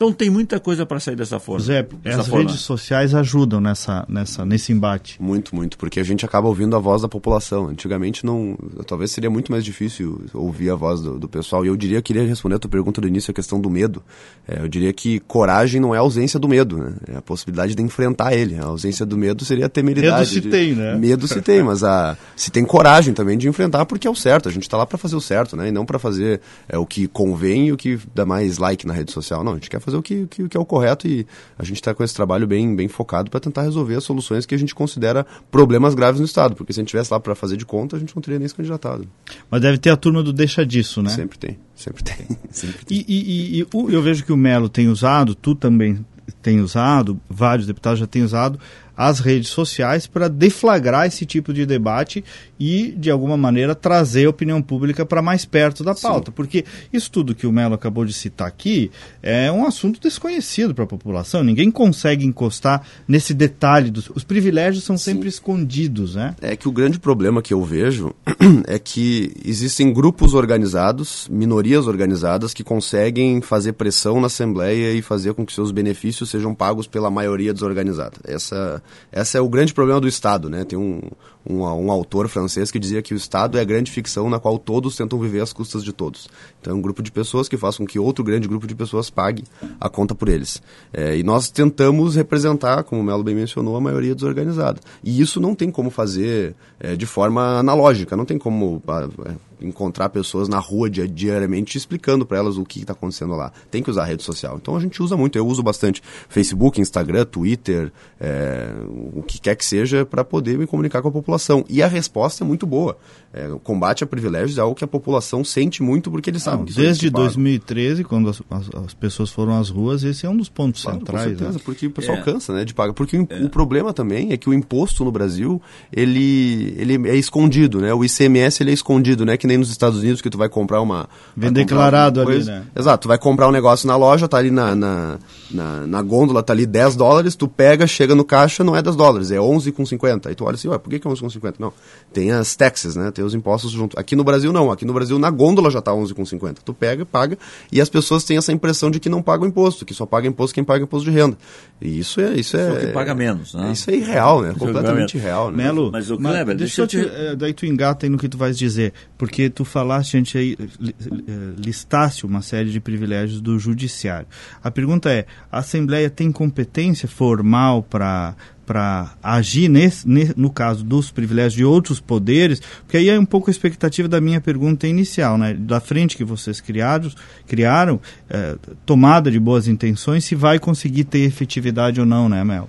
Então 0.00 0.12
tem 0.12 0.30
muita 0.30 0.60
coisa 0.60 0.86
para 0.86 1.00
sair 1.00 1.16
dessa 1.16 1.40
forma. 1.40 1.60
Zé, 1.64 1.82
dessa 2.04 2.20
as 2.20 2.28
forma. 2.28 2.44
redes 2.48 2.60
sociais 2.60 3.16
ajudam 3.16 3.60
nessa, 3.60 4.06
nessa, 4.08 4.44
nesse 4.44 4.72
embate. 4.72 5.20
Muito, 5.20 5.56
muito, 5.56 5.76
porque 5.76 5.98
a 5.98 6.04
gente 6.04 6.24
acaba 6.24 6.46
ouvindo 6.46 6.76
a 6.76 6.78
voz 6.78 7.02
da 7.02 7.08
população. 7.08 7.66
Antigamente 7.66 8.24
não. 8.24 8.56
Talvez 8.86 9.10
seria 9.10 9.28
muito 9.28 9.50
mais 9.50 9.64
difícil 9.64 10.24
ouvir 10.32 10.70
a 10.70 10.76
voz 10.76 11.00
do, 11.00 11.18
do 11.18 11.28
pessoal. 11.28 11.64
E 11.64 11.68
eu 11.68 11.76
diria, 11.76 12.00
queria 12.00 12.24
responder 12.24 12.54
a 12.54 12.58
tua 12.60 12.70
pergunta 12.70 13.00
do 13.00 13.08
início, 13.08 13.32
a 13.32 13.34
questão 13.34 13.60
do 13.60 13.68
medo. 13.68 14.00
É, 14.46 14.60
eu 14.60 14.68
diria 14.68 14.92
que 14.92 15.18
coragem 15.18 15.80
não 15.80 15.92
é 15.92 15.98
a 15.98 16.00
ausência 16.00 16.38
do 16.38 16.46
medo, 16.46 16.78
né? 16.78 16.94
É 17.08 17.16
a 17.16 17.22
possibilidade 17.22 17.74
de 17.74 17.82
enfrentar 17.82 18.32
ele. 18.32 18.56
A 18.56 18.66
ausência 18.66 19.04
do 19.04 19.18
medo 19.18 19.44
seria 19.44 19.66
a 19.66 19.68
temeridade. 19.68 20.14
Medo 20.16 20.26
se 20.28 20.40
de- 20.40 20.48
tem, 20.48 20.74
né? 20.76 20.94
Medo 20.94 21.26
se 21.26 21.42
tem, 21.42 21.60
mas 21.64 21.82
a, 21.82 22.16
se 22.36 22.52
tem 22.52 22.64
coragem 22.64 23.12
também 23.12 23.36
de 23.36 23.48
enfrentar, 23.48 23.84
porque 23.84 24.06
é 24.06 24.10
o 24.10 24.14
certo. 24.14 24.48
A 24.48 24.52
gente 24.52 24.62
está 24.62 24.76
lá 24.76 24.86
para 24.86 24.96
fazer 24.96 25.16
o 25.16 25.20
certo, 25.20 25.56
né? 25.56 25.66
E 25.66 25.72
não 25.72 25.84
para 25.84 25.98
fazer 25.98 26.40
é, 26.68 26.78
o 26.78 26.86
que 26.86 27.08
convém 27.08 27.66
e 27.66 27.72
o 27.72 27.76
que 27.76 27.98
dá 28.14 28.24
mais 28.24 28.58
like 28.58 28.86
na 28.86 28.94
rede 28.94 29.10
social. 29.10 29.42
Não, 29.42 29.50
a 29.50 29.54
gente 29.56 29.68
quer 29.68 29.80
fazer 29.80 29.87
o 29.94 30.02
que, 30.02 30.22
o 30.22 30.28
que, 30.28 30.42
o 30.42 30.48
que 30.48 30.56
é 30.56 30.60
o 30.60 30.64
correto 30.64 31.06
e 31.08 31.26
a 31.58 31.64
gente 31.64 31.76
está 31.76 31.94
com 31.94 32.02
esse 32.04 32.14
trabalho 32.14 32.46
bem, 32.46 32.74
bem 32.74 32.88
focado 32.88 33.30
para 33.30 33.40
tentar 33.40 33.62
resolver 33.62 33.94
as 33.96 34.04
soluções 34.04 34.44
que 34.46 34.54
a 34.54 34.58
gente 34.58 34.74
considera 34.74 35.26
problemas 35.50 35.94
graves 35.94 36.20
no 36.20 36.26
Estado. 36.26 36.54
Porque 36.54 36.72
se 36.72 36.80
a 36.80 36.82
gente 36.82 36.88
estivesse 36.88 37.12
lá 37.12 37.20
para 37.20 37.34
fazer 37.34 37.56
de 37.56 37.64
conta, 37.66 37.96
a 37.96 37.98
gente 37.98 38.14
não 38.14 38.22
teria 38.22 38.38
nem 38.38 38.48
se 38.48 38.54
candidatado. 38.54 39.06
Mas 39.50 39.60
deve 39.60 39.78
ter 39.78 39.90
a 39.90 39.96
turma 39.96 40.22
do 40.22 40.32
deixa 40.32 40.64
disso, 40.66 41.02
né? 41.02 41.10
Sempre 41.10 41.38
tem, 41.38 41.58
sempre 41.74 42.02
tem. 42.02 42.16
Sempre 42.50 42.84
tem. 42.84 42.98
E, 42.98 43.04
e- 43.08 43.60
e- 43.60 43.60
e 43.60 43.66
eu 43.94 44.02
vejo 44.02 44.24
que 44.24 44.32
o 44.32 44.36
Melo 44.36 44.68
tem 44.68 44.88
usado, 44.88 45.34
tu 45.34 45.54
também 45.54 46.04
tem 46.42 46.60
usado, 46.60 47.18
vários 47.28 47.66
deputados 47.66 47.98
já 47.98 48.06
têm 48.06 48.22
usado 48.22 48.58
as 48.96 49.20
redes 49.20 49.48
sociais 49.50 50.06
para 50.06 50.28
deflagrar 50.28 51.06
esse 51.06 51.24
tipo 51.24 51.52
de 51.52 51.64
debate 51.64 52.24
e, 52.58 52.92
de 52.96 53.10
alguma 53.10 53.36
maneira, 53.36 53.74
trazer 53.74 54.26
a 54.26 54.30
opinião 54.30 54.60
pública 54.60 55.06
para 55.06 55.22
mais 55.22 55.44
perto 55.44 55.84
da 55.84 55.94
pauta. 55.94 56.32
Porque 56.32 56.64
isso 56.92 57.10
tudo 57.10 57.34
que 57.34 57.46
o 57.46 57.52
Melo 57.52 57.74
acabou 57.74 58.04
de 58.04 58.12
citar 58.12 58.48
aqui 58.48 58.90
é 59.22 59.50
um 59.52 59.64
assunto 59.64 60.00
desconhecido 60.00 60.74
para 60.74 60.84
a 60.84 60.86
população. 60.86 61.44
Ninguém 61.44 61.70
consegue 61.70 62.26
encostar 62.26 62.82
nesse 63.06 63.32
detalhe. 63.32 63.90
Dos, 63.90 64.10
os 64.10 64.24
privilégios 64.24 64.84
são 64.84 64.98
sempre 64.98 65.28
escondidos, 65.28 66.14
né? 66.16 66.34
É 66.40 66.56
que 66.56 66.68
o 66.68 66.72
grande 66.72 66.98
problema 66.98 67.40
que 67.40 67.54
eu 67.54 67.62
vejo 67.62 68.12
é 68.66 68.78
que 68.78 69.32
existem 69.44 69.92
grupos 69.92 70.34
organizados, 70.34 71.28
minorias 71.30 71.86
organizadas, 71.86 72.52
que 72.52 72.64
conseguem 72.64 73.40
fazer 73.40 73.74
pressão 73.74 74.20
na 74.20 74.26
Assembleia 74.26 74.92
e 74.92 75.02
fazer 75.02 75.34
com 75.34 75.46
que 75.46 75.52
seus 75.52 75.70
benefícios 75.70 76.30
sejam 76.30 76.54
pagos 76.54 76.86
pela 76.86 77.10
maioria 77.10 77.52
desorganizada. 77.52 78.16
Essa, 78.24 78.82
essa 79.12 79.38
é 79.38 79.40
o 79.40 79.48
grande 79.48 79.72
problema 79.72 80.00
do 80.00 80.08
Estado. 80.08 80.50
Né? 80.50 80.64
Tem 80.64 80.78
um, 80.78 81.00
um, 81.48 81.62
um 81.62 81.90
autor 81.90 82.28
francês 82.28 82.47
que 82.70 82.78
dizia 82.78 83.02
que 83.02 83.14
o 83.14 83.16
Estado 83.16 83.58
é 83.58 83.60
a 83.60 83.64
grande 83.64 83.90
ficção 83.90 84.28
na 84.28 84.38
qual 84.38 84.58
todos 84.58 84.96
tentam 84.96 85.18
viver 85.18 85.40
às 85.40 85.52
custas 85.52 85.84
de 85.84 85.92
todos. 85.92 86.28
Então 86.60 86.72
é 86.72 86.76
um 86.76 86.80
grupo 86.80 87.02
de 87.02 87.12
pessoas 87.12 87.48
que 87.48 87.56
faz 87.56 87.76
com 87.76 87.86
que 87.86 87.98
outro 87.98 88.24
grande 88.24 88.48
grupo 88.48 88.66
de 88.66 88.74
pessoas 88.74 89.10
pague 89.10 89.44
a 89.80 89.88
conta 89.88 90.14
por 90.14 90.28
eles. 90.28 90.62
É, 90.92 91.16
e 91.16 91.22
nós 91.22 91.50
tentamos 91.50 92.16
representar, 92.16 92.82
como 92.84 93.00
o 93.00 93.04
Melo 93.04 93.22
bem 93.22 93.34
mencionou, 93.34 93.76
a 93.76 93.80
maioria 93.80 94.14
desorganizada. 94.14 94.80
E 95.02 95.20
isso 95.20 95.40
não 95.40 95.54
tem 95.54 95.70
como 95.70 95.90
fazer 95.90 96.54
é, 96.80 96.96
de 96.96 97.06
forma 97.06 97.58
analógica, 97.58 98.16
não 98.16 98.24
tem 98.24 98.38
como 98.38 98.82
é, 99.26 99.57
encontrar 99.60 100.08
pessoas 100.08 100.48
na 100.48 100.58
rua 100.58 100.88
dia- 100.90 101.08
diariamente 101.08 101.76
explicando 101.76 102.24
para 102.26 102.38
elas 102.38 102.56
o 102.56 102.64
que 102.64 102.80
está 102.80 102.92
acontecendo 102.92 103.34
lá. 103.34 103.52
Tem 103.70 103.82
que 103.82 103.90
usar 103.90 104.02
a 104.02 104.06
rede 104.06 104.22
social. 104.22 104.58
Então 104.60 104.76
a 104.76 104.80
gente 104.80 105.02
usa 105.02 105.16
muito, 105.16 105.36
eu 105.36 105.46
uso 105.46 105.62
bastante 105.62 106.02
Facebook, 106.28 106.80
Instagram, 106.80 107.24
Twitter, 107.24 107.92
é, 108.20 108.70
o 109.14 109.22
que 109.22 109.40
quer 109.40 109.54
que 109.56 109.64
seja, 109.64 110.04
para 110.04 110.24
poder 110.24 110.58
me 110.58 110.66
comunicar 110.66 111.02
com 111.02 111.08
a 111.08 111.12
população. 111.12 111.64
E 111.68 111.82
a 111.82 111.86
resposta 111.88 112.44
é 112.44 112.46
muito 112.46 112.66
boa. 112.66 112.96
É, 113.32 113.46
o 113.48 113.58
combate 113.58 114.02
a 114.02 114.06
privilégios 114.06 114.56
é 114.56 114.60
algo 114.62 114.74
que 114.74 114.84
a 114.84 114.88
população 114.88 115.44
sente 115.44 115.82
muito 115.82 116.10
porque 116.10 116.30
eles 116.30 116.42
sabem 116.42 116.60
Não, 116.60 116.64
que 116.66 116.72
são 116.72 116.82
eles 116.82 116.92
desde 116.98 117.06
que 117.08 117.12
pagam. 117.12 117.26
2013, 117.26 118.04
quando 118.04 118.28
as, 118.30 118.42
as- 118.50 118.70
as 118.86 118.94
pessoas 118.94 119.30
foram 119.30 119.58
às 119.58 119.68
ruas, 119.68 120.02
esse 120.02 120.24
é 120.24 120.30
um 120.30 120.36
dos 120.36 120.48
pontos 120.48 120.82
Claro, 120.82 120.98
centrais. 120.98 121.22
com 121.24 121.28
certeza, 121.30 121.52
né? 121.58 121.60
porque 121.64 121.86
o 121.86 121.90
pessoal 121.90 122.18
É. 122.18 122.22
cansa, 122.22 122.52
né, 122.54 122.64
de 122.64 122.72
pagar. 122.72 122.94
Porque 122.94 123.16
o, 123.18 123.20
im- 123.20 123.44
o 123.44 123.48
problema 123.50 123.92
também 123.92 124.32
é 124.32 124.36
que 124.36 124.48
o 124.48 124.54
imposto 124.54 125.04
no 125.04 125.12
Brasil, 125.12 125.60
ele, 125.92 126.74
ele 126.78 127.08
é 127.08 127.16
escondido, 127.16 127.80
né? 127.80 127.92
O 127.92 128.04
ICMS, 128.04 128.62
ele 128.62 128.70
é 128.70 128.74
escondido, 128.74 129.24
né? 129.26 129.36
Que 129.36 129.46
nem 129.48 129.58
nos 129.58 129.70
Estados 129.70 129.98
Unidos, 129.98 130.20
que 130.20 130.30
tu 130.30 130.38
vai 130.38 130.48
comprar 130.48 130.80
uma... 130.80 131.08
Vem 131.36 131.52
declarado 131.52 132.20
ali, 132.20 132.44
né? 132.44 132.64
Exato, 132.76 133.02
tu 133.02 133.08
vai 133.08 133.18
comprar 133.18 133.48
um 133.48 133.50
negócio 133.50 133.86
na 133.88 133.96
loja, 133.96 134.28
tá 134.28 134.36
ali 134.36 134.50
na, 134.50 134.74
na, 134.74 135.18
na, 135.50 135.86
na 135.86 136.02
gôndola, 136.02 136.42
tá 136.42 136.52
ali 136.52 136.66
10 136.66 136.96
dólares, 136.96 137.34
tu 137.34 137.48
pega, 137.48 137.86
chega 137.86 138.14
no 138.14 138.24
caixa, 138.24 138.62
não 138.62 138.76
é 138.76 138.82
10 138.82 138.96
dólares, 138.96 139.30
é 139.30 139.36
11,50. 139.36 140.26
Aí 140.26 140.34
tu 140.34 140.44
olha 140.44 140.54
assim, 140.54 140.68
ué, 140.68 140.78
por 140.78 140.90
que, 140.90 140.98
que 140.98 141.08
é 141.08 141.10
11,50? 141.10 141.54
Não, 141.58 141.72
tem 142.12 142.30
as 142.30 142.54
taxes, 142.54 142.94
né? 142.94 143.10
Tem 143.10 143.24
os 143.24 143.34
impostos 143.34 143.70
junto. 143.70 143.98
Aqui 143.98 144.14
no 144.14 144.24
Brasil 144.24 144.52
não, 144.52 144.70
aqui 144.70 144.84
no 144.84 144.92
Brasil 144.92 145.18
na 145.18 145.30
gôndola 145.30 145.70
já 145.70 145.80
tá 145.80 145.92
11,50. 145.92 146.56
Tu 146.64 146.74
pega, 146.74 147.06
paga, 147.06 147.38
e 147.72 147.80
as 147.80 147.88
pessoas 147.88 148.24
têm 148.24 148.36
essa 148.36 148.52
impressão 148.52 148.90
de 148.90 149.00
que 149.00 149.08
não 149.08 149.22
pagam 149.22 149.46
imposto, 149.46 149.84
que 149.84 149.94
só 149.94 150.04
paga 150.04 150.28
imposto 150.28 150.54
quem 150.54 150.64
paga 150.64 150.84
imposto 150.84 151.10
de 151.10 151.16
renda. 151.16 151.36
E 151.80 151.98
isso 151.98 152.20
é... 152.20 152.34
Isso 152.34 152.56
é, 152.56 152.70
Só 152.70 152.76
que 152.76 152.86
paga 152.88 153.14
menos, 153.14 153.54
né? 153.54 153.72
Isso 153.72 153.90
é 153.90 153.94
irreal, 153.94 154.42
né? 154.42 154.50
É 154.50 154.54
Completamente 154.54 155.16
irreal, 155.16 155.50
né? 155.50 155.64
Melo, 155.64 155.90
Mas, 155.90 156.08
mas 156.10 156.18
Kleber, 156.18 156.56
deixa, 156.56 156.86
deixa 156.86 156.98
eu 156.98 157.02
eu 157.02 157.08
te, 157.08 157.14
eh, 157.14 157.36
daí 157.36 157.52
tu 157.52 157.66
engata 157.66 158.06
aí 158.06 158.10
no 158.10 158.18
que 158.18 158.28
tu 158.28 158.38
vais 158.38 158.56
dizer, 158.56 158.92
porque 159.16 159.37
tu 159.50 159.62
falaste 159.64 160.16
antes 160.16 160.34
aí, 160.34 160.56
eh, 160.58 161.52
listaste 161.58 162.24
uma 162.24 162.40
série 162.40 162.70
de 162.70 162.80
privilégios 162.80 163.40
do 163.42 163.58
judiciário. 163.58 164.26
A 164.64 164.70
pergunta 164.70 165.10
é, 165.10 165.26
a 165.52 165.58
Assembleia 165.58 166.08
tem 166.08 166.32
competência 166.32 167.06
formal 167.06 167.82
para 167.82 168.34
para 168.66 169.16
agir 169.22 169.66
nesse, 169.66 170.06
ne- 170.06 170.34
no 170.36 170.50
caso 170.50 170.84
dos 170.84 171.10
privilégios 171.10 171.54
de 171.54 171.64
outros 171.64 172.00
poderes, 172.00 172.60
porque 172.84 172.98
aí 172.98 173.08
é 173.08 173.18
um 173.18 173.24
pouco 173.24 173.48
a 173.48 173.50
expectativa 173.50 174.06
da 174.06 174.20
minha 174.20 174.42
pergunta 174.42 174.86
inicial, 174.86 175.38
né? 175.38 175.54
Da 175.54 175.80
frente 175.80 176.14
que 176.14 176.22
vocês 176.22 176.60
criados, 176.60 177.16
criaram, 177.46 177.98
eh, 178.28 178.58
tomada 178.84 179.30
de 179.30 179.40
boas 179.40 179.68
intenções, 179.68 180.26
se 180.26 180.34
vai 180.34 180.58
conseguir 180.58 181.04
ter 181.04 181.20
efetividade 181.20 181.98
ou 181.98 182.04
não, 182.04 182.28
né, 182.28 182.44
Mel? 182.44 182.68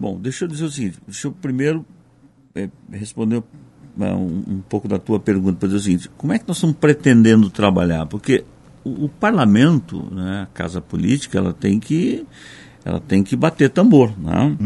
Bom, 0.00 0.18
deixa 0.18 0.46
eu 0.46 0.48
dizer 0.48 0.64
o 0.64 0.70
seguinte, 0.70 0.98
deixa 1.06 1.28
eu 1.28 1.32
primeiro 1.32 1.84
eh, 2.54 2.70
responder 2.90 3.42
um, 4.06 4.42
um 4.46 4.62
pouco 4.68 4.86
da 4.88 4.98
tua 4.98 5.18
pergunta, 5.18 5.58
para 5.58 5.68
dizer 5.68 5.78
o 5.78 5.82
seguinte, 5.82 6.10
como 6.16 6.32
é 6.32 6.38
que 6.38 6.46
nós 6.46 6.56
estamos 6.56 6.76
pretendendo 6.76 7.50
trabalhar? 7.50 8.06
Porque 8.06 8.44
o, 8.84 9.06
o 9.06 9.08
parlamento, 9.08 10.06
né, 10.12 10.42
a 10.42 10.46
casa 10.46 10.80
política, 10.80 11.38
ela 11.38 11.52
tem 11.52 11.78
que 11.78 12.26
ela 12.84 13.00
tem 13.00 13.22
que 13.22 13.36
bater 13.36 13.68
tambor, 13.68 14.12
né? 14.18 14.56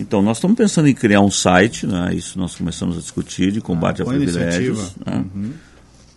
Então 0.00 0.20
nós 0.20 0.38
estamos 0.38 0.56
pensando 0.56 0.88
em 0.88 0.94
criar 0.94 1.20
um 1.20 1.30
site, 1.30 1.86
né? 1.86 2.12
Isso 2.12 2.36
nós 2.38 2.56
começamos 2.56 2.96
a 2.96 3.00
discutir 3.00 3.52
de 3.52 3.60
combate 3.60 4.02
Ah, 4.02 4.04
a 4.04 4.08
privilégios, 4.08 4.96
né? 5.06 5.24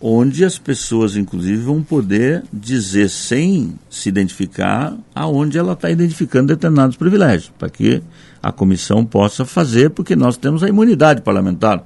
onde 0.02 0.44
as 0.44 0.58
pessoas, 0.58 1.16
inclusive, 1.16 1.58
vão 1.58 1.82
poder 1.82 2.44
dizer 2.52 3.10
sem 3.10 3.74
se 3.90 4.10
identificar 4.10 4.96
aonde 5.14 5.58
ela 5.58 5.74
está 5.74 5.90
identificando 5.90 6.48
determinados 6.48 6.96
privilégios, 6.98 7.52
para 7.58 7.70
que 7.70 8.02
a 8.42 8.52
comissão 8.52 9.06
possa 9.06 9.46
fazer, 9.46 9.90
porque 9.90 10.16
nós 10.16 10.38
temos 10.38 10.64
a 10.64 10.70
imunidade 10.70 11.22
parlamentar. 11.22 11.84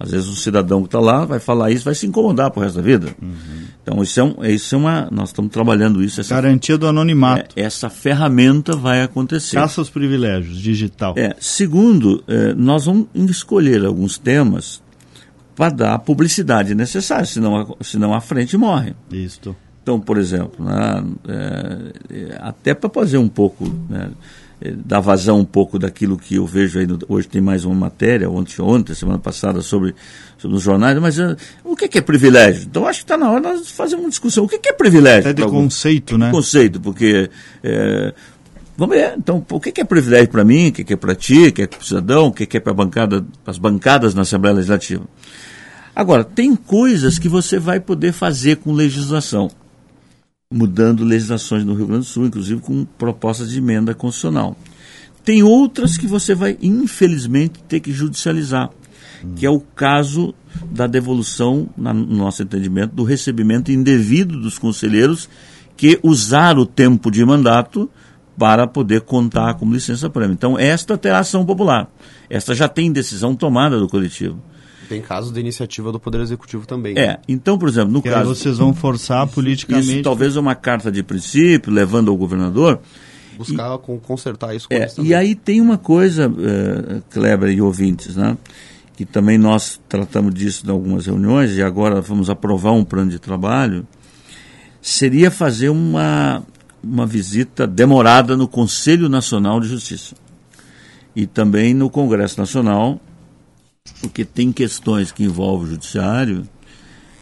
Às 0.00 0.12
vezes 0.12 0.28
o 0.28 0.36
cidadão 0.36 0.82
que 0.82 0.88
está 0.88 1.00
lá 1.00 1.24
vai 1.24 1.40
falar 1.40 1.70
isso, 1.70 1.84
vai 1.84 1.94
se 1.94 2.06
incomodar 2.06 2.50
pro 2.50 2.62
resto 2.62 2.76
da 2.76 2.82
vida. 2.82 3.14
Então 3.82 4.02
isso 4.02 4.20
é, 4.20 4.22
um, 4.22 4.44
isso 4.44 4.74
é 4.74 4.78
uma, 4.78 5.08
nós 5.10 5.30
estamos 5.30 5.50
trabalhando 5.50 6.02
isso. 6.02 6.20
Essa, 6.20 6.36
Garantia 6.36 6.78
do 6.78 6.86
anonimato. 6.86 7.54
é, 7.56 7.62
essa 7.62 7.90
ferramenta 7.90 8.76
vai 8.76 9.02
acontecer. 9.02 9.56
Caça 9.56 9.80
aos 9.80 9.90
privilégios, 9.90 10.58
digital. 10.58 11.14
É, 11.16 11.34
segundo, 11.40 12.22
eh, 12.28 12.54
nós 12.54 12.84
vamos 12.84 13.08
escolher 13.28 13.84
alguns 13.84 14.18
temas 14.18 14.80
para 15.56 15.74
dar 15.74 15.94
a 15.94 15.98
publicidade 15.98 16.74
necessária, 16.74 17.24
senão 17.24 17.56
a, 17.56 17.84
senão 17.84 18.14
a 18.14 18.20
frente 18.20 18.56
morre. 18.56 18.94
Isto. 19.10 19.56
Então, 19.82 19.98
por 19.98 20.18
exemplo, 20.18 20.64
né, 20.64 21.04
é, 21.26 21.92
é, 22.14 22.38
até 22.40 22.74
para 22.74 22.90
fazer 22.90 23.16
um 23.18 23.28
pouco, 23.28 23.64
né, 23.88 24.10
dar 24.84 25.00
vazão 25.00 25.40
um 25.40 25.44
pouco 25.44 25.78
daquilo 25.78 26.16
que 26.16 26.34
eu 26.34 26.46
vejo 26.46 26.78
aí. 26.78 26.86
No, 26.86 26.98
hoje 27.08 27.28
tem 27.28 27.40
mais 27.40 27.64
uma 27.64 27.74
matéria, 27.74 28.28
ontem, 28.28 28.60
ontem, 28.60 28.94
semana 28.94 29.18
passada, 29.18 29.60
sobre, 29.60 29.94
sobre 30.36 30.56
os 30.56 30.62
jornais, 30.62 30.98
mas 30.98 31.18
uh, 31.18 31.36
o 31.64 31.76
que, 31.76 31.88
que, 31.88 31.98
é 31.98 32.00
privilégio? 32.00 32.64
Então 32.64 32.86
acho 32.86 33.00
que 33.00 33.04
está 33.04 33.16
na 33.16 33.30
hora 33.30 33.40
de 33.40 33.46
nós 33.46 33.70
fazer 33.70 33.96
uma 33.96 34.08
discussão. 34.08 34.44
O 34.44 34.48
que, 34.48 34.58
que 34.58 34.68
é 34.68 34.72
privilégio? 34.72 35.30
É 35.30 35.32
de 35.32 35.42
conceito, 35.42 36.18
né? 36.18 36.30
Conceito, 36.30 36.80
porque. 36.80 37.30
É, 37.62 38.12
vamos 38.76 38.96
ver, 38.96 39.14
então, 39.16 39.44
o 39.50 39.60
que, 39.60 39.80
é 39.80 39.84
privilégio 39.84 40.28
para 40.28 40.44
mim, 40.44 40.68
o 40.68 40.72
que, 40.72 40.92
é 40.92 40.96
para 40.96 41.14
ti, 41.14 41.48
o 41.48 41.52
que 41.52 41.62
é 41.62 41.66
para 41.66 41.80
o 41.80 41.84
cidadão, 41.84 42.26
o 42.26 42.32
que, 42.32 42.46
que 42.46 42.56
é 42.56 42.60
para 42.60 42.74
bancada, 42.74 43.24
as 43.46 43.58
bancadas 43.58 44.14
na 44.14 44.22
Assembleia 44.22 44.56
Legislativa? 44.56 45.04
Agora, 45.94 46.22
tem 46.22 46.54
coisas 46.54 47.18
que 47.18 47.28
você 47.28 47.58
vai 47.58 47.80
poder 47.80 48.12
fazer 48.12 48.56
com 48.56 48.72
legislação 48.72 49.50
mudando 50.50 51.04
legislações 51.04 51.62
no 51.62 51.74
Rio 51.74 51.86
Grande 51.86 52.06
do 52.06 52.08
Sul, 52.10 52.24
inclusive 52.24 52.62
com 52.62 52.82
propostas 52.82 53.50
de 53.50 53.58
emenda 53.58 53.94
constitucional. 53.94 54.56
Tem 55.22 55.42
outras 55.42 55.98
que 55.98 56.06
você 56.06 56.34
vai, 56.34 56.56
infelizmente, 56.62 57.62
ter 57.64 57.80
que 57.80 57.92
judicializar, 57.92 58.70
que 59.36 59.44
é 59.44 59.50
o 59.50 59.60
caso 59.60 60.34
da 60.70 60.86
devolução, 60.86 61.68
no 61.76 61.92
nosso 61.92 62.42
entendimento, 62.42 62.94
do 62.94 63.04
recebimento 63.04 63.70
indevido 63.70 64.40
dos 64.40 64.58
conselheiros 64.58 65.28
que 65.76 66.00
usaram 66.02 66.62
o 66.62 66.66
tempo 66.66 67.10
de 67.10 67.22
mandato 67.26 67.90
para 68.38 68.66
poder 68.66 69.02
contar 69.02 69.52
como 69.54 69.74
licença 69.74 70.08
prêmio. 70.08 70.32
Então, 70.32 70.58
esta 70.58 70.96
terá 70.96 71.18
ação 71.18 71.44
popular. 71.44 71.90
Esta 72.30 72.54
já 72.54 72.68
tem 72.68 72.90
decisão 72.90 73.36
tomada 73.36 73.78
do 73.78 73.86
coletivo. 73.86 74.42
Tem 74.88 75.02
casos 75.02 75.32
de 75.32 75.38
iniciativa 75.38 75.92
do 75.92 76.00
Poder 76.00 76.20
Executivo 76.20 76.66
também. 76.66 76.94
É, 76.96 77.08
né? 77.08 77.18
então, 77.28 77.58
por 77.58 77.68
exemplo, 77.68 77.92
no 77.92 78.00
que 78.00 78.08
caso. 78.08 78.34
vocês 78.34 78.58
vão 78.58 78.72
forçar 78.72 79.26
politicamente. 79.26 79.92
Isso 79.92 80.02
talvez 80.02 80.36
uma 80.36 80.54
carta 80.54 80.90
de 80.90 81.02
princípio, 81.02 81.72
levando 81.72 82.10
ao 82.10 82.16
governador. 82.16 82.80
Buscar 83.36 83.74
e, 83.74 83.98
consertar 83.98 84.54
isso. 84.56 84.66
É, 84.70 84.88
e 85.02 85.14
aí 85.14 85.34
tem 85.34 85.60
uma 85.60 85.76
coisa, 85.76 86.28
uh, 86.28 87.02
Kleber 87.10 87.50
e 87.50 87.60
ouvintes, 87.60 88.16
né? 88.16 88.36
Que 88.96 89.04
também 89.04 89.38
nós 89.38 89.80
tratamos 89.88 90.34
disso 90.34 90.66
em 90.66 90.70
algumas 90.70 91.06
reuniões 91.06 91.56
e 91.56 91.62
agora 91.62 92.00
vamos 92.00 92.30
aprovar 92.30 92.72
um 92.72 92.84
plano 92.84 93.10
de 93.10 93.18
trabalho. 93.18 93.86
Seria 94.80 95.30
fazer 95.30 95.68
uma, 95.68 96.42
uma 96.82 97.06
visita 97.06 97.66
demorada 97.66 98.36
no 98.36 98.48
Conselho 98.48 99.08
Nacional 99.08 99.60
de 99.60 99.68
Justiça 99.68 100.16
e 101.14 101.26
também 101.26 101.74
no 101.74 101.90
Congresso 101.90 102.40
Nacional 102.40 103.00
porque 104.00 104.24
tem 104.24 104.52
questões 104.52 105.12
que 105.12 105.24
envolvem 105.24 105.68
o 105.68 105.70
judiciário. 105.70 106.48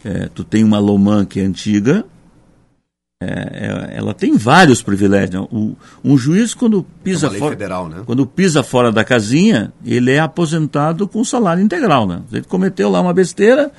É, 0.05 0.29
tu 0.35 0.45
tem 0.45 0.63
uma 0.63 0.79
Loman 0.79 1.25
que 1.25 1.41
é 1.41 1.45
antiga, 1.45 2.05
é, 3.19 3.29
é, 3.29 3.97
ela 3.97 4.13
tem 4.13 4.37
vários 4.37 4.83
privilégios. 4.83 5.47
O, 5.51 5.75
um 6.05 6.19
juiz, 6.19 6.53
quando 6.53 6.85
pisa, 7.03 7.29
é 7.29 7.31
fora, 7.39 7.53
federal, 7.53 7.89
né? 7.89 8.03
quando 8.05 8.27
pisa 8.27 8.63
fora 8.63 8.93
da 8.93 9.03
casinha, 9.03 9.73
ele 9.85 10.11
é 10.11 10.19
aposentado 10.19 11.09
com 11.09 11.25
salário 11.25 11.63
integral. 11.63 12.07
Né? 12.07 12.21
Ele 12.31 12.45
cometeu 12.45 12.91
lá 12.91 13.01
uma 13.01 13.15
besteira, 13.15 13.73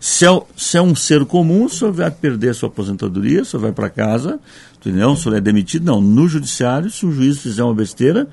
se 0.00 0.26
é, 0.26 0.42
se 0.56 0.76
é 0.76 0.82
um 0.82 0.96
ser 0.96 1.24
comum, 1.24 1.66
o 1.66 1.68
senhor 1.68 1.92
vai 1.92 2.10
perder 2.10 2.48
a 2.48 2.54
sua 2.54 2.68
aposentadoria, 2.68 3.42
o 3.42 3.44
senhor 3.44 3.62
vai 3.62 3.72
para 3.72 3.88
casa, 3.88 4.40
entendeu? 4.80 5.10
o 5.10 5.16
senhor 5.16 5.36
é 5.36 5.40
demitido. 5.40 5.84
Não, 5.84 6.00
no 6.00 6.26
judiciário, 6.26 6.90
se 6.90 7.06
um 7.06 7.12
juiz 7.12 7.38
fizer 7.38 7.62
uma 7.62 7.74
besteira, 7.74 8.26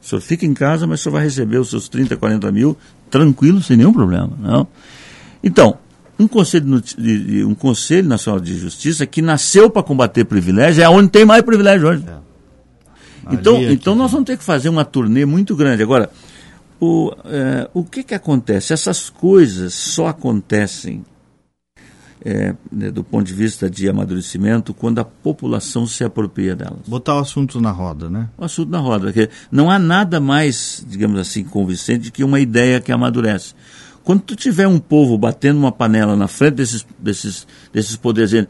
o 0.00 0.06
senhor 0.06 0.20
fica 0.20 0.46
em 0.46 0.54
casa, 0.54 0.86
mas 0.86 1.00
o 1.00 1.02
senhor 1.02 1.14
vai 1.14 1.24
receber 1.24 1.58
os 1.58 1.70
seus 1.70 1.88
30, 1.88 2.16
40 2.16 2.52
mil 2.52 2.76
tranquilo, 3.14 3.62
sem 3.62 3.76
nenhum 3.76 3.92
problema. 3.92 4.32
Não? 4.40 4.66
Então, 5.42 5.78
um 6.18 6.26
conselho, 6.26 6.82
um 7.46 7.54
conselho 7.54 8.08
Nacional 8.08 8.40
de 8.40 8.58
Justiça 8.58 9.06
que 9.06 9.22
nasceu 9.22 9.70
para 9.70 9.84
combater 9.84 10.24
privilégio 10.24 10.82
é 10.82 10.88
onde 10.88 11.10
tem 11.10 11.24
mais 11.24 11.42
privilégio 11.42 11.88
hoje. 11.88 12.04
É. 12.08 13.34
Então, 13.34 13.62
então 13.62 13.94
nós 13.94 14.10
vamos 14.10 14.26
ter 14.26 14.36
que 14.36 14.42
fazer 14.42 14.68
uma 14.68 14.84
turnê 14.84 15.24
muito 15.24 15.54
grande. 15.54 15.82
Agora, 15.82 16.10
o, 16.80 17.12
é, 17.24 17.70
o 17.72 17.84
que, 17.84 18.02
que 18.02 18.14
acontece? 18.14 18.72
Essas 18.72 19.08
coisas 19.08 19.74
só 19.74 20.08
acontecem 20.08 21.04
é, 22.24 22.54
né, 22.72 22.90
do 22.90 23.04
ponto 23.04 23.24
de 23.24 23.34
vista 23.34 23.68
de 23.68 23.88
amadurecimento, 23.88 24.72
quando 24.72 24.98
a 24.98 25.04
população 25.04 25.86
se 25.86 26.02
apropria 26.02 26.56
delas. 26.56 26.80
Botar 26.86 27.16
o 27.16 27.18
assunto 27.18 27.60
na 27.60 27.70
roda, 27.70 28.08
né? 28.08 28.30
O 28.38 28.44
assunto 28.44 28.70
na 28.70 28.78
roda, 28.78 29.06
porque 29.06 29.28
não 29.52 29.70
há 29.70 29.78
nada 29.78 30.18
mais, 30.18 30.84
digamos 30.88 31.18
assim, 31.20 31.44
convincente 31.44 32.10
que 32.10 32.24
uma 32.24 32.40
ideia 32.40 32.80
que 32.80 32.90
amadurece. 32.90 33.54
Quando 34.02 34.22
tu 34.22 34.34
tiver 34.34 34.66
um 34.66 34.78
povo 34.78 35.18
batendo 35.18 35.58
uma 35.58 35.72
panela 35.72 36.16
na 36.16 36.28
frente 36.28 36.54
desses, 36.54 36.86
desses, 36.98 37.46
desses 37.72 37.96
poderes, 37.96 38.30
dizendo, 38.30 38.48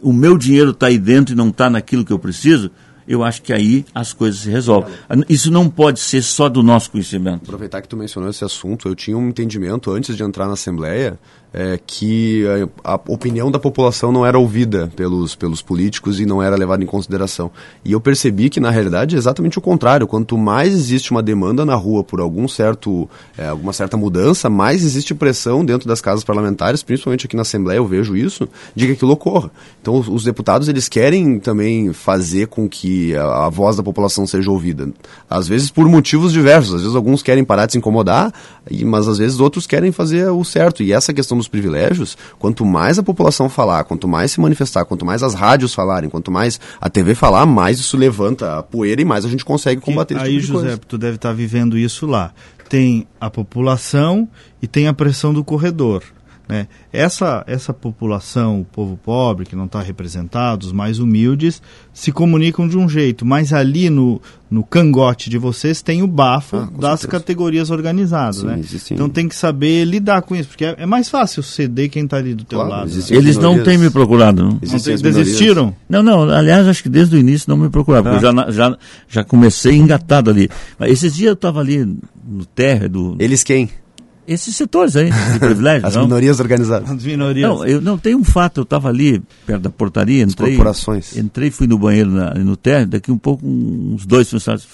o 0.00 0.12
meu 0.12 0.36
dinheiro 0.38 0.70
está 0.70 0.86
aí 0.86 0.98
dentro 0.98 1.34
e 1.34 1.36
não 1.36 1.48
está 1.48 1.68
naquilo 1.68 2.04
que 2.04 2.12
eu 2.12 2.18
preciso, 2.18 2.70
eu 3.08 3.22
acho 3.22 3.40
que 3.42 3.52
aí 3.52 3.84
as 3.94 4.12
coisas 4.12 4.40
se 4.40 4.50
resolvem. 4.50 4.92
Isso 5.28 5.50
não 5.50 5.68
pode 5.68 6.00
ser 6.00 6.22
só 6.22 6.48
do 6.48 6.62
nosso 6.62 6.90
conhecimento. 6.90 7.44
Aproveitar 7.44 7.80
que 7.80 7.88
tu 7.88 7.96
mencionou 7.96 8.28
esse 8.28 8.44
assunto, 8.44 8.88
eu 8.88 8.94
tinha 8.94 9.16
um 9.16 9.28
entendimento 9.28 9.92
antes 9.92 10.16
de 10.16 10.22
entrar 10.22 10.46
na 10.46 10.54
Assembleia 10.54 11.18
é, 11.56 11.80
que 11.84 12.44
a, 12.84 12.92
a, 12.92 13.00
opinião 13.08 13.50
da 13.50 13.58
população 13.58 14.12
não 14.12 14.26
era 14.26 14.38
ouvida 14.38 14.92
pelos, 14.94 15.34
pelos 15.34 15.62
políticos 15.62 16.20
e 16.20 16.26
não 16.26 16.42
era 16.42 16.54
levada 16.54 16.84
em 16.84 16.86
consideração. 16.86 17.50
E 17.82 17.92
eu 17.92 18.00
percebi 18.00 18.50
que, 18.50 18.60
na 18.60 18.70
realidade, 18.70 19.16
é 19.16 19.18
exatamente 19.18 19.58
o 19.58 19.62
contrário. 19.62 20.06
Quanto 20.06 20.36
mais 20.36 20.74
existe 20.74 21.10
uma 21.10 21.22
demanda 21.22 21.64
na 21.64 21.74
rua 21.74 22.04
por 22.04 22.20
algum 22.20 22.46
certo, 22.46 23.08
é, 23.38 23.48
alguma 23.48 23.72
certa 23.72 23.96
mudança, 23.96 24.50
mais 24.50 24.84
existe 24.84 25.14
pressão 25.14 25.64
dentro 25.64 25.88
das 25.88 26.02
casas 26.02 26.22
parlamentares, 26.22 26.82
principalmente 26.82 27.24
aqui 27.24 27.34
na 27.34 27.42
Assembleia 27.42 27.78
eu 27.78 27.86
vejo 27.86 28.14
isso, 28.14 28.46
de 28.74 28.86
que 28.86 28.92
aquilo 28.92 29.12
ocorra. 29.12 29.50
Então, 29.80 29.98
os, 29.98 30.08
os 30.08 30.24
deputados, 30.24 30.68
eles 30.68 30.88
querem 30.88 31.40
também 31.40 31.92
fazer 31.94 32.48
com 32.48 32.68
que 32.68 33.16
a, 33.16 33.46
a 33.46 33.48
voz 33.48 33.76
da 33.76 33.82
população 33.82 34.26
seja 34.26 34.50
ouvida. 34.50 34.88
Às 35.28 35.48
vezes 35.48 35.70
por 35.70 35.88
motivos 35.88 36.32
diversos. 36.32 36.74
Às 36.74 36.80
vezes 36.82 36.96
alguns 36.96 37.22
querem 37.22 37.44
parar 37.44 37.66
de 37.66 37.72
se 37.72 37.78
incomodar, 37.78 38.32
mas 38.84 39.08
às 39.08 39.18
vezes 39.18 39.40
outros 39.40 39.66
querem 39.66 39.90
fazer 39.90 40.28
o 40.28 40.44
certo. 40.44 40.82
E 40.82 40.92
essa 40.92 41.14
questão 41.14 41.38
dos 41.38 41.45
privilégios, 41.48 42.16
quanto 42.38 42.64
mais 42.64 42.98
a 42.98 43.02
população 43.02 43.48
falar, 43.48 43.84
quanto 43.84 44.06
mais 44.08 44.32
se 44.32 44.40
manifestar, 44.40 44.84
quanto 44.84 45.04
mais 45.04 45.22
as 45.22 45.34
rádios 45.34 45.74
falarem, 45.74 46.08
quanto 46.10 46.30
mais 46.30 46.60
a 46.80 46.88
TV 46.88 47.14
falar, 47.14 47.46
mais 47.46 47.78
isso 47.78 47.96
levanta 47.96 48.58
a 48.58 48.62
poeira 48.62 49.00
e 49.00 49.04
mais 49.04 49.24
a 49.24 49.28
gente 49.28 49.44
consegue 49.44 49.80
combater 49.80 50.16
isso. 50.16 50.24
Aí, 50.24 50.40
tipo 50.40 50.46
José, 50.46 50.66
coisa. 50.66 50.80
tu 50.86 50.98
deve 50.98 51.16
estar 51.16 51.32
vivendo 51.32 51.76
isso 51.78 52.06
lá. 52.06 52.32
Tem 52.68 53.06
a 53.20 53.30
população 53.30 54.28
e 54.60 54.66
tem 54.66 54.88
a 54.88 54.94
pressão 54.94 55.32
do 55.32 55.44
corredor. 55.44 56.02
Né? 56.48 56.68
Essa, 56.92 57.42
essa 57.46 57.72
população, 57.72 58.60
o 58.60 58.64
povo 58.64 58.96
pobre, 58.96 59.44
que 59.44 59.56
não 59.56 59.64
está 59.64 59.80
representado, 59.80 60.64
os 60.64 60.72
mais 60.72 61.00
humildes, 61.00 61.60
se 61.92 62.12
comunicam 62.12 62.68
de 62.68 62.78
um 62.78 62.88
jeito, 62.88 63.26
mas 63.26 63.52
ali 63.52 63.90
no, 63.90 64.20
no 64.48 64.62
cangote 64.62 65.28
de 65.28 65.38
vocês 65.38 65.82
tem 65.82 66.02
o 66.02 66.06
bafo 66.06 66.56
ah, 66.56 66.68
das 66.78 67.00
certeza. 67.00 67.08
categorias 67.08 67.70
organizadas. 67.70 68.36
Sim, 68.36 68.46
né? 68.46 68.60
Então 68.92 69.08
tem 69.08 69.28
que 69.28 69.34
saber 69.34 69.84
lidar 69.84 70.22
com 70.22 70.36
isso, 70.36 70.48
porque 70.50 70.64
é, 70.64 70.76
é 70.78 70.86
mais 70.86 71.08
fácil 71.08 71.42
ceder 71.42 71.90
quem 71.90 72.04
está 72.04 72.18
ali 72.18 72.32
do 72.32 72.44
teu 72.44 72.60
claro, 72.60 72.72
lado. 72.72 72.90
Né? 72.94 73.02
Eles 73.10 73.36
não 73.36 73.62
têm 73.64 73.76
me 73.76 73.90
procurado. 73.90 74.44
Não. 74.44 74.50
não 74.50 74.80
tem, 74.80 74.96
desistiram? 74.96 75.74
Não, 75.88 76.02
não, 76.02 76.30
aliás, 76.30 76.68
acho 76.68 76.82
que 76.82 76.88
desde 76.88 77.16
o 77.16 77.18
início 77.18 77.50
não 77.50 77.56
me 77.56 77.68
procuraram, 77.68 78.06
ah. 78.06 78.12
porque 78.12 78.24
eu 78.24 78.32
já, 78.32 78.50
já, 78.50 78.78
já 79.08 79.24
comecei 79.24 79.74
engatado 79.74 80.30
ali. 80.30 80.48
Mas 80.78 80.92
esses 80.92 81.12
dias 81.12 81.28
eu 81.28 81.34
estava 81.34 81.58
ali 81.58 81.84
no 82.24 82.44
térreo 82.54 82.88
do... 82.88 83.16
Eles 83.18 83.42
quem? 83.42 83.68
Esses 84.26 84.54
setores 84.56 84.96
aí 84.96 85.10
de 85.10 85.38
privilégio. 85.40 85.86
As 85.86 85.94
não? 85.94 86.02
minorias 86.04 86.40
organizadas. 86.40 86.90
As 86.90 87.04
minorias. 87.04 87.48
Não, 87.48 87.66
eu 87.66 87.80
não 87.80 87.98
tem 87.98 88.14
um 88.14 88.24
fato, 88.24 88.58
eu 88.58 88.62
estava 88.62 88.88
ali 88.88 89.22
perto 89.46 89.62
da 89.62 89.70
portaria, 89.70 90.22
entrei, 90.22 90.50
As 90.50 90.56
corporações. 90.56 91.16
entrei, 91.16 91.50
fui 91.50 91.66
no 91.66 91.78
banheiro 91.78 92.10
na, 92.10 92.34
no 92.34 92.56
térreo, 92.56 92.86
daqui 92.86 93.10
um 93.12 93.18
pouco 93.18 93.46
uns 93.46 94.04
dois 94.06 94.28
funcionários. 94.30 94.68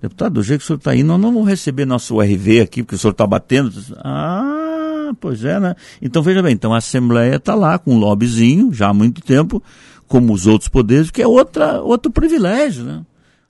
Deputado, 0.00 0.34
do 0.34 0.42
jeito 0.42 0.60
que 0.60 0.64
o 0.64 0.66
senhor 0.66 0.76
está 0.76 0.94
indo, 0.94 1.06
nós 1.06 1.20
não 1.20 1.32
vamos 1.32 1.48
receber 1.48 1.86
nosso 1.86 2.20
RV 2.20 2.60
aqui, 2.60 2.82
porque 2.82 2.94
o 2.94 2.98
senhor 2.98 3.12
está 3.12 3.26
batendo. 3.26 3.72
Ah, 3.98 5.12
pois 5.18 5.44
é, 5.44 5.58
né? 5.58 5.74
Então 6.02 6.22
veja 6.22 6.42
bem, 6.42 6.52
então 6.52 6.74
a 6.74 6.78
Assembleia 6.78 7.36
está 7.36 7.54
lá 7.54 7.78
com 7.78 7.94
um 7.94 7.98
lobbyzinho, 7.98 8.70
já 8.72 8.88
há 8.88 8.94
muito 8.94 9.22
tempo, 9.22 9.62
como 10.06 10.32
os 10.32 10.46
outros 10.46 10.68
poderes, 10.68 11.10
que 11.10 11.22
é 11.22 11.26
outra, 11.26 11.80
outro 11.80 12.12
privilégio, 12.12 12.84
né? 12.84 13.00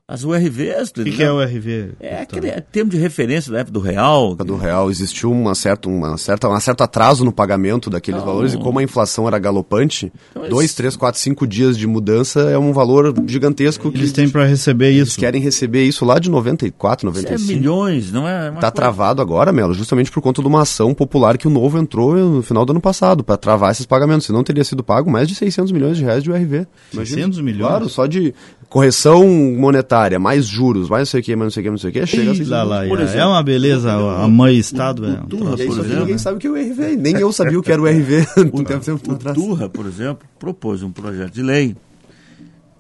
As 0.06 0.22
URVs. 0.22 0.90
O 0.90 1.02
que, 1.02 1.12
que, 1.12 1.22
é 1.22 1.32
o 1.32 1.36
URV? 1.36 1.92
É 1.98 2.20
aquele 2.20 2.48
é 2.48 2.60
termo 2.60 2.90
de 2.90 2.98
referência 2.98 3.50
da 3.50 3.60
época 3.60 3.72
do 3.72 3.80
real. 3.80 4.34
Do 4.34 4.54
real 4.54 4.90
existiu 4.90 5.32
uma 5.32 5.54
certa, 5.54 5.88
uma 5.88 6.18
certa, 6.18 6.46
um 6.46 6.60
certo 6.60 6.82
atraso 6.82 7.24
no 7.24 7.32
pagamento 7.32 7.88
daqueles 7.88 8.20
não. 8.20 8.26
valores 8.26 8.52
e 8.52 8.58
como 8.58 8.78
a 8.78 8.82
inflação 8.82 9.26
era 9.26 9.38
galopante, 9.38 10.12
então, 10.30 10.46
dois, 10.46 10.74
três, 10.74 10.94
quatro, 10.94 11.18
cinco 11.18 11.46
dias 11.46 11.78
de 11.78 11.86
mudança 11.86 12.40
é 12.50 12.58
um 12.58 12.70
valor 12.70 13.14
gigantesco. 13.26 13.90
Eles 13.94 14.10
que 14.10 14.16
têm 14.16 14.28
para 14.28 14.44
receber 14.44 14.90
isso. 14.90 15.00
Eles 15.00 15.16
querem 15.16 15.40
receber 15.40 15.84
isso 15.84 16.04
lá 16.04 16.18
de 16.18 16.28
94, 16.28 17.06
95. 17.06 17.40
Isso 17.40 17.50
é 17.50 17.54
milhões, 17.54 18.12
não 18.12 18.28
é? 18.28 18.50
Está 18.50 18.70
travado 18.70 19.22
agora, 19.22 19.54
Melo, 19.54 19.72
justamente 19.72 20.10
por 20.10 20.20
conta 20.20 20.42
de 20.42 20.46
uma 20.46 20.60
ação 20.60 20.92
popular 20.92 21.38
que 21.38 21.48
o 21.48 21.50
Novo 21.50 21.78
entrou 21.78 22.14
no 22.14 22.42
final 22.42 22.66
do 22.66 22.72
ano 22.72 22.80
passado 22.80 23.24
para 23.24 23.38
travar 23.38 23.72
esses 23.72 23.86
pagamentos. 23.86 24.26
Se 24.26 24.32
não 24.32 24.44
teria 24.44 24.64
sido 24.64 24.84
pago 24.84 25.10
mais 25.10 25.26
de 25.26 25.34
600 25.34 25.72
milhões 25.72 25.96
de 25.96 26.04
reais 26.04 26.22
de 26.22 26.30
URV. 26.30 26.66
600 26.92 27.40
milhões? 27.40 27.70
Claro, 27.70 27.88
só 27.88 28.04
de 28.04 28.34
correção 28.74 29.24
monetária, 29.24 29.93
mais 30.18 30.46
juros, 30.46 30.88
mais 30.88 31.00
não 31.00 31.07
sei 31.07 31.20
o 31.20 31.22
que, 31.24 31.37
mais 31.37 31.46
não 31.46 31.50
sei 31.50 31.61
o 31.61 31.64
que, 31.64 31.70
não 31.70 31.78
sei 31.78 31.90
o 31.90 31.92
que, 31.92 32.07
chega 32.07 32.30
assim. 32.33 32.44
Lá, 32.44 32.62
lá, 32.62 32.87
é, 32.87 33.18
é 33.18 33.26
uma 33.26 33.42
beleza 33.42 33.92
a 33.92 34.28
mãe 34.28 34.57
Estado. 34.57 35.07
É, 35.07 35.16
Turra, 35.28 35.57
por 35.57 35.62
exemplo. 35.62 36.00
Ninguém 36.00 36.18
sabe 36.18 36.37
o 36.37 36.40
que 36.40 36.46
é 36.46 36.50
o 36.50 36.54
RV, 36.54 36.96
nem 36.96 37.16
eu 37.16 37.33
sabia 37.33 37.59
o 37.59 37.62
que 37.62 37.72
era 37.72 37.80
o 37.80 37.87
RV. 37.87 38.26
o, 38.52 38.61
o 39.12 39.35
Turra, 39.35 39.68
por 39.68 39.87
exemplo, 39.87 40.26
propôs 40.38 40.83
um 40.83 40.90
projeto 40.90 41.33
de 41.33 41.42
lei 41.42 41.76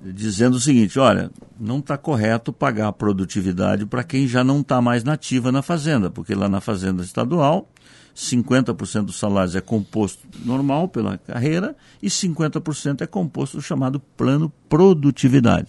dizendo 0.02 0.56
o 0.56 0.60
seguinte: 0.60 0.98
olha, 0.98 1.30
não 1.58 1.78
está 1.78 1.96
correto 1.96 2.52
pagar 2.52 2.88
a 2.88 2.92
produtividade 2.92 3.86
para 3.86 4.04
quem 4.04 4.26
já 4.26 4.44
não 4.44 4.60
está 4.60 4.80
mais 4.80 5.04
nativa 5.04 5.50
na 5.50 5.62
fazenda, 5.62 6.10
porque 6.10 6.34
lá 6.34 6.48
na 6.48 6.60
fazenda 6.60 7.02
estadual 7.02 7.68
50% 8.14 9.06
dos 9.06 9.18
salários 9.18 9.56
é 9.56 9.60
composto 9.60 10.26
normal 10.44 10.88
pela 10.88 11.18
carreira 11.18 11.74
e 12.02 12.08
50% 12.08 13.02
é 13.02 13.06
composto 13.06 13.56
do 13.56 13.62
chamado 13.62 13.98
plano 14.16 14.52
produtividade. 14.68 15.68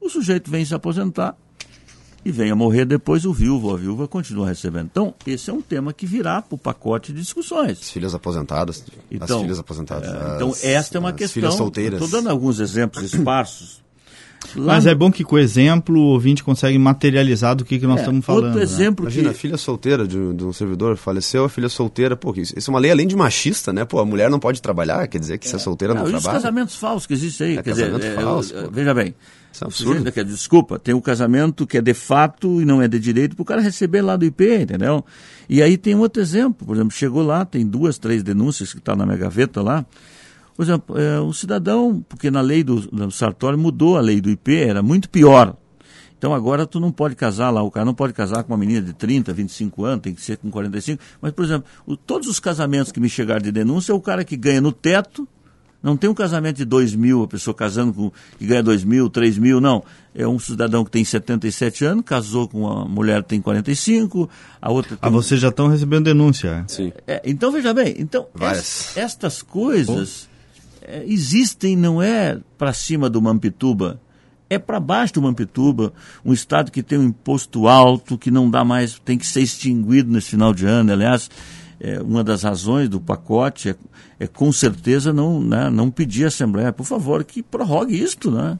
O 0.00 0.08
sujeito 0.08 0.50
vem 0.50 0.64
se 0.64 0.74
aposentar 0.74 1.36
e 2.24 2.32
vem 2.32 2.50
a 2.50 2.56
morrer 2.56 2.84
depois, 2.84 3.24
o 3.24 3.32
viúvo 3.32 3.72
a 3.72 3.76
viúva 3.76 4.08
continua 4.08 4.48
recebendo. 4.48 4.86
Então, 4.86 5.14
esse 5.26 5.50
é 5.50 5.52
um 5.52 5.62
tema 5.62 5.92
que 5.92 6.04
virá 6.04 6.42
para 6.42 6.54
o 6.54 6.58
pacote 6.58 7.12
de 7.12 7.20
discussões. 7.20 7.78
As 7.80 7.90
filhas 7.90 8.14
aposentadas, 8.14 8.84
então, 9.10 9.36
as 9.36 9.42
filhas 9.42 9.58
aposentadas. 9.58 10.08
É, 10.08 10.36
então, 10.36 10.54
esta 10.62 10.96
é 10.96 11.00
uma 11.00 11.12
questão. 11.12 11.34
Filhas 11.34 11.54
solteiras. 11.54 12.02
Estou 12.02 12.20
dando 12.20 12.30
alguns 12.30 12.60
exemplos 12.60 13.02
esparsos 13.12 13.82
Lá 14.56 14.74
Mas 14.74 14.86
é 14.86 14.94
bom 14.94 15.10
que 15.10 15.24
com 15.24 15.36
o 15.36 15.38
exemplo 15.38 15.98
o 15.98 16.06
ouvinte 16.12 16.42
consegue 16.42 16.78
materializar 16.78 17.54
do 17.54 17.64
que, 17.64 17.78
que 17.78 17.86
nós 17.86 17.98
é, 17.98 18.00
estamos 18.00 18.24
falando. 18.24 18.44
Outro 18.44 18.58
né? 18.58 18.64
exemplo 18.64 19.04
né? 19.04 19.10
Imagina, 19.10 19.30
que... 19.30 19.36
a 19.36 19.38
filha 19.38 19.56
solteira 19.56 20.06
de, 20.06 20.32
de, 20.32 20.44
um 20.44 20.52
servidor 20.52 20.96
faleceu, 20.96 21.44
a 21.44 21.48
filha 21.48 21.68
solteira, 21.68 22.16
pô, 22.16 22.32
isso, 22.36 22.54
isso 22.56 22.70
é 22.70 22.72
uma 22.72 22.80
lei 22.80 22.90
além 22.90 23.06
de 23.06 23.16
machista, 23.16 23.72
né? 23.72 23.84
Pô, 23.84 23.98
a 23.98 24.06
mulher 24.06 24.30
não 24.30 24.38
pode 24.38 24.62
trabalhar, 24.62 25.06
quer 25.06 25.18
dizer 25.18 25.38
que 25.38 25.46
é. 25.46 25.50
se 25.50 25.56
é 25.56 25.58
solteira 25.58 25.92
não, 25.92 26.02
não 26.02 26.10
trabalha. 26.10 26.36
os 26.36 26.42
casamentos 26.42 26.76
falsos 26.76 27.06
que 27.06 27.14
existem 27.14 27.48
aí, 27.48 27.52
é, 27.58 27.62
quer 27.62 27.70
casamento 27.70 28.00
dizer, 28.00 28.14
falso, 28.14 28.56
é, 28.56 28.68
veja 28.70 28.94
bem, 28.94 29.14
isso 29.52 29.64
é 29.64 29.66
absurdo. 29.66 30.24
Desculpa, 30.24 30.78
tem 30.78 30.94
o 30.94 31.00
casamento 31.00 31.66
que 31.66 31.76
é 31.78 31.82
de 31.82 31.94
fato 31.94 32.60
e 32.60 32.64
não 32.64 32.80
é 32.80 32.88
de 32.88 32.98
direito 32.98 33.36
para 33.36 33.42
o 33.42 33.46
cara 33.46 33.60
receber 33.60 34.02
lá 34.02 34.16
do 34.16 34.24
IP, 34.24 34.62
entendeu? 34.62 35.04
E 35.48 35.62
aí 35.62 35.76
tem 35.76 35.94
outro 35.94 36.22
exemplo, 36.22 36.66
por 36.66 36.74
exemplo, 36.74 36.92
chegou 36.92 37.22
lá, 37.22 37.44
tem 37.44 37.66
duas, 37.66 37.98
três 37.98 38.22
denúncias 38.22 38.72
que 38.72 38.78
estão 38.78 38.94
tá 38.94 38.98
na 38.98 39.06
minha 39.06 39.18
gaveta 39.18 39.60
lá, 39.60 39.84
por 40.58 40.64
exemplo, 40.64 40.98
é, 40.98 41.20
o 41.20 41.32
cidadão, 41.32 42.04
porque 42.08 42.32
na 42.32 42.40
lei 42.40 42.64
do, 42.64 42.80
do 42.80 43.12
Sartori 43.12 43.56
mudou 43.56 43.96
a 43.96 44.00
lei 44.00 44.20
do 44.20 44.28
IP, 44.28 44.56
era 44.56 44.82
muito 44.82 45.08
pior. 45.08 45.56
Então 46.18 46.34
agora 46.34 46.66
tu 46.66 46.80
não 46.80 46.90
pode 46.90 47.14
casar 47.14 47.50
lá, 47.50 47.62
o 47.62 47.70
cara 47.70 47.86
não 47.86 47.94
pode 47.94 48.12
casar 48.12 48.42
com 48.42 48.50
uma 48.50 48.58
menina 48.58 48.82
de 48.82 48.92
30, 48.92 49.32
25 49.32 49.84
anos, 49.84 50.02
tem 50.02 50.12
que 50.12 50.20
ser 50.20 50.36
com 50.36 50.50
45. 50.50 51.00
Mas, 51.22 51.30
por 51.30 51.44
exemplo, 51.44 51.64
o, 51.86 51.96
todos 51.96 52.26
os 52.26 52.40
casamentos 52.40 52.90
que 52.90 52.98
me 52.98 53.08
chegaram 53.08 53.40
de 53.40 53.52
denúncia 53.52 53.92
é 53.92 53.94
o 53.94 54.00
cara 54.00 54.24
que 54.24 54.36
ganha 54.36 54.60
no 54.60 54.72
teto, 54.72 55.28
não 55.80 55.96
tem 55.96 56.10
um 56.10 56.14
casamento 56.14 56.56
de 56.56 56.64
2 56.64 56.92
mil, 56.96 57.22
a 57.22 57.28
pessoa 57.28 57.54
casando 57.54 57.92
com 57.92 58.10
que 58.36 58.44
ganha 58.44 58.60
2 58.60 58.82
mil, 58.82 59.08
3 59.08 59.38
mil, 59.38 59.60
não. 59.60 59.84
É 60.12 60.26
um 60.26 60.40
cidadão 60.40 60.84
que 60.84 60.90
tem 60.90 61.04
77 61.04 61.84
anos, 61.84 62.04
casou 62.04 62.48
com 62.48 62.62
uma 62.62 62.84
mulher 62.84 63.22
que 63.22 63.28
tem 63.28 63.40
45, 63.40 64.28
a 64.60 64.72
outra 64.72 64.96
tem... 64.96 64.98
Ah, 65.00 65.08
vocês 65.08 65.40
já 65.40 65.50
estão 65.50 65.68
recebendo 65.68 66.06
denúncia. 66.06 66.64
Sim. 66.66 66.92
É, 67.06 67.22
então, 67.24 67.52
veja 67.52 67.72
bem, 67.72 67.94
então, 67.96 68.26
es, 68.52 68.96
estas 68.96 69.40
coisas... 69.40 70.26
Oh 70.26 70.28
é, 70.34 70.37
existem, 71.06 71.76
não 71.76 72.02
é 72.02 72.38
para 72.56 72.72
cima 72.72 73.08
do 73.10 73.20
Mampituba, 73.20 74.00
é 74.50 74.58
para 74.58 74.80
baixo 74.80 75.14
do 75.14 75.22
Mampituba, 75.22 75.92
um 76.24 76.32
estado 76.32 76.72
que 76.72 76.82
tem 76.82 76.98
um 76.98 77.04
imposto 77.04 77.68
alto, 77.68 78.16
que 78.16 78.30
não 78.30 78.50
dá 78.50 78.64
mais, 78.64 78.98
tem 79.04 79.18
que 79.18 79.26
ser 79.26 79.42
extinguido 79.42 80.10
nesse 80.10 80.30
final 80.30 80.54
de 80.54 80.66
ano. 80.66 80.92
Aliás, 80.92 81.30
é, 81.80 82.00
uma 82.00 82.24
das 82.24 82.42
razões 82.42 82.88
do 82.88 83.00
pacote 83.00 83.70
é, 83.70 83.76
é 84.18 84.26
com 84.26 84.50
certeza 84.50 85.12
não, 85.12 85.40
né, 85.40 85.70
não 85.70 85.90
pedir 85.90 86.24
à 86.24 86.28
Assembleia, 86.28 86.72
por 86.72 86.84
favor, 86.84 87.22
que 87.24 87.42
prorrogue 87.42 88.00
isto, 88.00 88.30
né? 88.30 88.58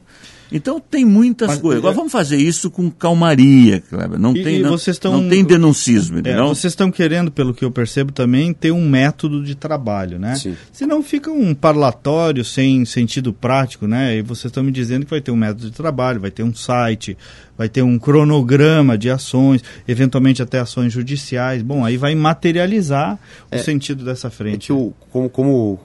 Então 0.51 0.79
tem 0.79 1.05
muitas 1.05 1.47
Mas, 1.47 1.59
coisas. 1.59 1.79
Agora 1.79 1.93
é- 1.93 1.97
vamos 1.97 2.11
fazer 2.11 2.37
isso 2.37 2.71
com 2.71 2.89
calmaria, 2.89 3.81
Kleber. 3.81 4.19
Não, 4.19 4.35
e, 4.35 4.43
tem, 4.43 4.59
não, 4.59 4.77
tão, 4.99 5.21
não 5.21 5.29
tem 5.29 5.43
denuncismo, 5.43 6.19
é, 6.23 6.35
vocês 6.41 6.71
estão 6.71 6.91
querendo, 6.91 7.31
pelo 7.31 7.53
que 7.53 7.63
eu 7.63 7.71
percebo 7.71 8.11
também, 8.11 8.53
ter 8.53 8.71
um 8.71 8.87
método 8.87 9.43
de 9.43 9.55
trabalho, 9.55 10.17
né? 10.17 10.35
Sim. 10.35 10.55
Senão 10.71 11.03
fica 11.03 11.31
um 11.31 11.53
parlatório 11.53 12.43
sem 12.43 12.83
sentido 12.85 13.31
prático, 13.31 13.87
né? 13.87 14.17
E 14.17 14.21
vocês 14.21 14.45
estão 14.45 14.63
me 14.63 14.71
dizendo 14.71 15.05
que 15.05 15.11
vai 15.11 15.21
ter 15.21 15.31
um 15.31 15.35
método 15.35 15.69
de 15.69 15.71
trabalho, 15.71 16.19
vai 16.19 16.31
ter 16.31 16.43
um 16.43 16.53
site, 16.53 17.17
vai 17.57 17.69
ter 17.69 17.81
um 17.81 17.99
cronograma 17.99 18.97
de 18.97 19.09
ações, 19.09 19.63
eventualmente 19.87 20.41
até 20.41 20.59
ações 20.59 20.93
judiciais. 20.93 21.61
Bom, 21.61 21.85
aí 21.85 21.97
vai 21.97 22.15
materializar 22.15 23.19
é, 23.51 23.57
o 23.57 23.63
sentido 23.63 24.03
dessa 24.03 24.29
frente. 24.29 24.65
É 24.65 24.67
que 24.67 24.73
o, 24.73 24.93
como, 25.11 25.29
como 25.29 25.79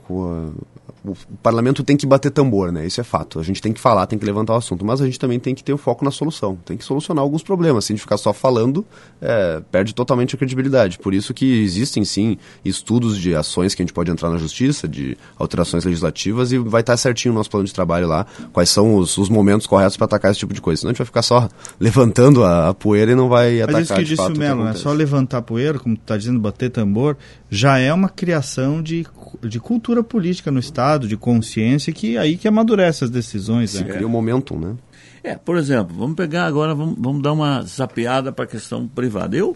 o 1.06 1.14
parlamento 1.42 1.84
tem 1.84 1.98
que 1.98 2.06
bater 2.06 2.30
tambor, 2.30 2.72
né? 2.72 2.86
Isso 2.86 2.98
é 2.98 3.04
fato. 3.04 3.38
A 3.38 3.42
gente 3.42 3.60
tem 3.60 3.74
que 3.74 3.80
falar, 3.80 4.06
tem 4.06 4.18
que 4.18 4.24
levantar 4.24 4.54
o 4.54 4.56
assunto, 4.56 4.86
mas 4.86 5.02
a 5.02 5.04
gente 5.04 5.18
também 5.18 5.38
tem 5.38 5.54
que 5.54 5.62
ter 5.62 5.72
o 5.72 5.76
foco 5.76 6.02
na 6.02 6.10
solução. 6.10 6.56
Tem 6.64 6.78
que 6.78 6.84
solucionar 6.84 7.22
alguns 7.22 7.42
problemas. 7.42 7.84
Se 7.84 7.92
a 7.92 7.96
gente 7.96 8.00
ficar 8.00 8.16
só 8.16 8.32
falando, 8.32 8.86
é, 9.20 9.60
perde 9.70 9.94
totalmente 9.94 10.34
a 10.34 10.38
credibilidade. 10.38 10.98
Por 10.98 11.12
isso 11.12 11.34
que 11.34 11.62
existem 11.62 12.06
sim 12.06 12.38
estudos 12.64 13.18
de 13.18 13.34
ações 13.34 13.74
que 13.74 13.82
a 13.82 13.84
gente 13.84 13.92
pode 13.92 14.10
entrar 14.10 14.30
na 14.30 14.38
justiça, 14.38 14.88
de 14.88 15.14
alterações 15.38 15.84
legislativas 15.84 16.52
e 16.52 16.58
vai 16.58 16.80
estar 16.80 16.96
certinho 16.96 17.34
o 17.34 17.36
nosso 17.36 17.50
plano 17.50 17.66
de 17.66 17.74
trabalho 17.74 18.08
lá. 18.08 18.26
Quais 18.50 18.70
são 18.70 18.94
os, 18.94 19.18
os 19.18 19.28
momentos 19.28 19.66
corretos 19.66 19.98
para 19.98 20.06
atacar 20.06 20.30
esse 20.30 20.40
tipo 20.40 20.54
de 20.54 20.62
coisa? 20.62 20.80
Senão 20.80 20.90
a 20.90 20.92
gente 20.94 20.98
vai 20.98 21.06
ficar 21.06 21.22
só 21.22 21.50
levantando 21.78 22.42
a, 22.42 22.70
a 22.70 22.74
poeira 22.74 23.12
e 23.12 23.14
não 23.14 23.28
vai 23.28 23.60
atacar. 23.60 23.80
Mas 23.80 23.90
isso 23.90 23.94
que 23.94 24.04
disse 24.04 24.22
o 24.22 24.38
Melo, 24.38 24.64
né? 24.64 24.72
Só 24.72 24.90
levantar 24.90 25.38
a 25.38 25.42
poeira, 25.42 25.78
como 25.78 25.96
tu 25.96 26.00
está 26.00 26.16
dizendo, 26.16 26.40
bater 26.40 26.70
tambor, 26.70 27.14
já 27.54 27.78
é 27.78 27.92
uma 27.92 28.08
criação 28.08 28.82
de, 28.82 29.06
de 29.42 29.60
cultura 29.60 30.02
política 30.02 30.50
no 30.50 30.58
Estado, 30.58 31.06
de 31.06 31.16
consciência, 31.16 31.92
que 31.92 32.18
aí 32.18 32.36
que 32.36 32.48
amadurece 32.48 33.04
as 33.04 33.10
decisões. 33.10 33.70
Se 33.70 33.84
né? 33.84 33.92
cria 33.92 34.06
um 34.06 34.10
momento, 34.10 34.58
né? 34.58 34.74
É, 35.22 35.36
por 35.36 35.56
exemplo, 35.56 35.96
vamos 35.96 36.16
pegar 36.16 36.46
agora, 36.46 36.74
vamos, 36.74 36.96
vamos 36.98 37.22
dar 37.22 37.32
uma 37.32 37.62
zapeada 37.62 38.32
para 38.32 38.44
a 38.44 38.48
questão 38.48 38.88
privada. 38.88 39.36
Eu, 39.36 39.54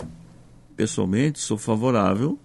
pessoalmente, 0.76 1.40
sou 1.40 1.58
favorável 1.58 2.38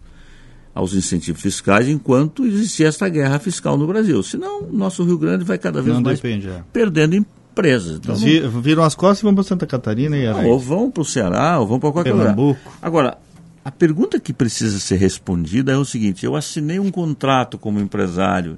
aos 0.74 0.94
incentivos 0.94 1.42
fiscais 1.42 1.88
enquanto 1.88 2.46
existir 2.46 2.86
essa 2.86 3.08
guerra 3.08 3.38
fiscal 3.38 3.78
no 3.78 3.86
Brasil. 3.86 4.22
Senão, 4.24 4.64
nosso 4.64 5.04
Rio 5.04 5.20
Grande 5.20 5.46
vai 5.46 5.60
cada 5.60 5.82
vez 5.82 5.96
não 5.96 6.02
mais 6.04 6.20
depende, 6.20 6.50
é. 6.50 6.64
perdendo 6.74 7.16
empresas. 7.16 7.98
Então, 7.98 8.16
viram 8.60 8.84
as 8.84 8.96
costas 8.96 9.20
e 9.20 9.24
vão 9.24 9.36
para 9.36 9.44
Santa 9.44 9.68
Catarina 9.68 10.18
e 10.18 10.28
Ou 10.48 10.60
vão 10.60 10.90
para 10.90 11.02
o 11.02 11.06
Ceará, 11.06 11.60
ou 11.60 11.68
vão 11.68 11.80
para 11.80 11.92
qualquer 11.92 12.14
Pernambuco. 12.14 12.60
lugar. 12.60 12.80
Agora, 12.82 13.18
a 13.64 13.72
pergunta 13.72 14.20
que 14.20 14.34
precisa 14.34 14.80
ser 14.80 14.98
respondida 14.98 15.72
é 15.72 15.78
o 15.78 15.86
seguinte: 15.86 16.26
eu 16.26 16.36
assinei 16.36 16.80
um 16.80 16.92
contrato 16.92 17.58
como 17.58 17.80
empresário 17.80 18.58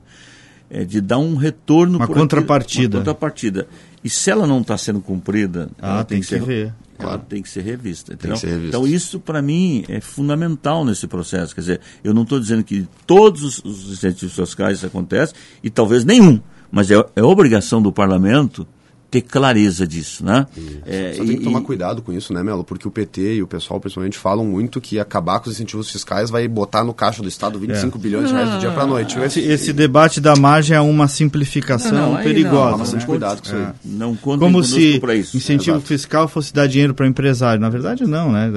é, 0.70 0.84
de 0.84 1.00
dar 1.00 1.20
um 1.20 1.36
retorno 1.36 1.98
uma 1.98 2.08
contrapartida. 2.08 2.98
uma 2.98 3.04
contrapartida. 3.04 3.68
E 4.04 4.10
se 4.10 4.30
ela 4.30 4.46
não 4.46 4.62
está 4.62 4.78
sendo 4.78 5.02
cumprida, 5.02 5.70
ah, 5.82 6.04
tem, 6.04 6.18
tem, 6.18 6.20
que, 6.22 6.26
ser, 6.28 6.42
ver. 6.42 6.74
Ela 6.98 7.18
tem 7.18 7.42
que 7.42 7.50
ser 7.50 7.62
revista. 7.62 8.14
Entendeu? 8.14 8.38
Ser 8.38 8.50
revista. 8.50 8.78
Então 8.78 8.88
isso 8.88 9.20
para 9.20 9.42
mim 9.42 9.84
é 9.88 10.00
fundamental 10.00 10.86
nesse 10.86 11.08
processo. 11.08 11.54
Quer 11.54 11.62
dizer, 11.62 11.82
eu 12.04 12.14
não 12.14 12.24
estou 12.24 12.40
dizendo 12.40 12.64
que 12.64 12.88
todos 13.06 13.64
os 13.64 13.92
incentivos 13.92 14.36
fiscais 14.36 14.84
acontecem 14.84 15.36
e 15.64 15.70
talvez 15.70 16.04
nenhum, 16.04 16.40
mas 16.72 16.90
é, 16.92 16.96
é 17.16 17.24
obrigação 17.24 17.82
do 17.82 17.92
parlamento 17.92 18.68
ter 19.10 19.22
clareza 19.22 19.88
disso, 19.88 20.26
né? 20.26 20.46
É, 20.86 21.14
Só 21.16 21.24
tem 21.24 21.36
e, 21.36 21.38
que 21.38 21.44
tomar 21.44 21.62
cuidado 21.62 22.02
com 22.02 22.12
isso, 22.12 22.34
né, 22.34 22.44
Melo? 22.44 22.64
Porque 22.64 22.88
o 22.88 22.92
PT 22.92 23.36
e 23.36 23.44
o 23.44 23.48
pessoal, 23.48 23.80
principalmente, 23.80 24.18
falam 24.18 24.46
muito 24.46 24.82
que 24.82 25.00
acabar 25.00 25.40
com 25.40 25.50
os 25.50 25.56
incentivos 25.56 25.90
fiscais 25.90 26.30
vai 26.30 26.48
botar 26.48 26.84
no 26.84 26.94
caixa 26.94 27.22
do 27.22 27.28
Estado 27.28 27.60
25 27.60 27.98
é. 27.98 28.02
bilhões 28.02 28.28
de 28.28 28.34
reais 28.34 28.50
do 28.52 28.60
dia 28.60 28.72
para 28.72 28.86
noite. 28.86 29.18
Esse, 29.20 29.40
esse, 29.40 29.74
debate 29.74 30.20
da 30.20 30.36
margem 30.36 30.76
é 30.76 30.82
uma 30.82 31.08
simplificação 31.08 31.92
não, 31.92 32.14
não, 32.14 32.24
perigosa. 32.24 32.72
Não, 32.72 32.78
bastante 32.80 33.02
né? 33.02 33.08
cuidado 33.08 33.42
com 33.42 33.48
isso 33.48 33.56
aí. 33.56 33.62
É. 33.62 33.74
Não 33.86 34.16
Como 34.16 34.64
se 34.64 35.02
incentivo 35.34 35.80
fiscal 35.82 36.28
fosse 36.28 36.54
dar 36.54 36.68
dinheiro 36.68 36.94
para 36.94 37.08
empresário. 37.08 37.62
Na 37.62 37.70
verdade, 37.70 38.06
não, 38.06 38.32
né? 38.32 38.52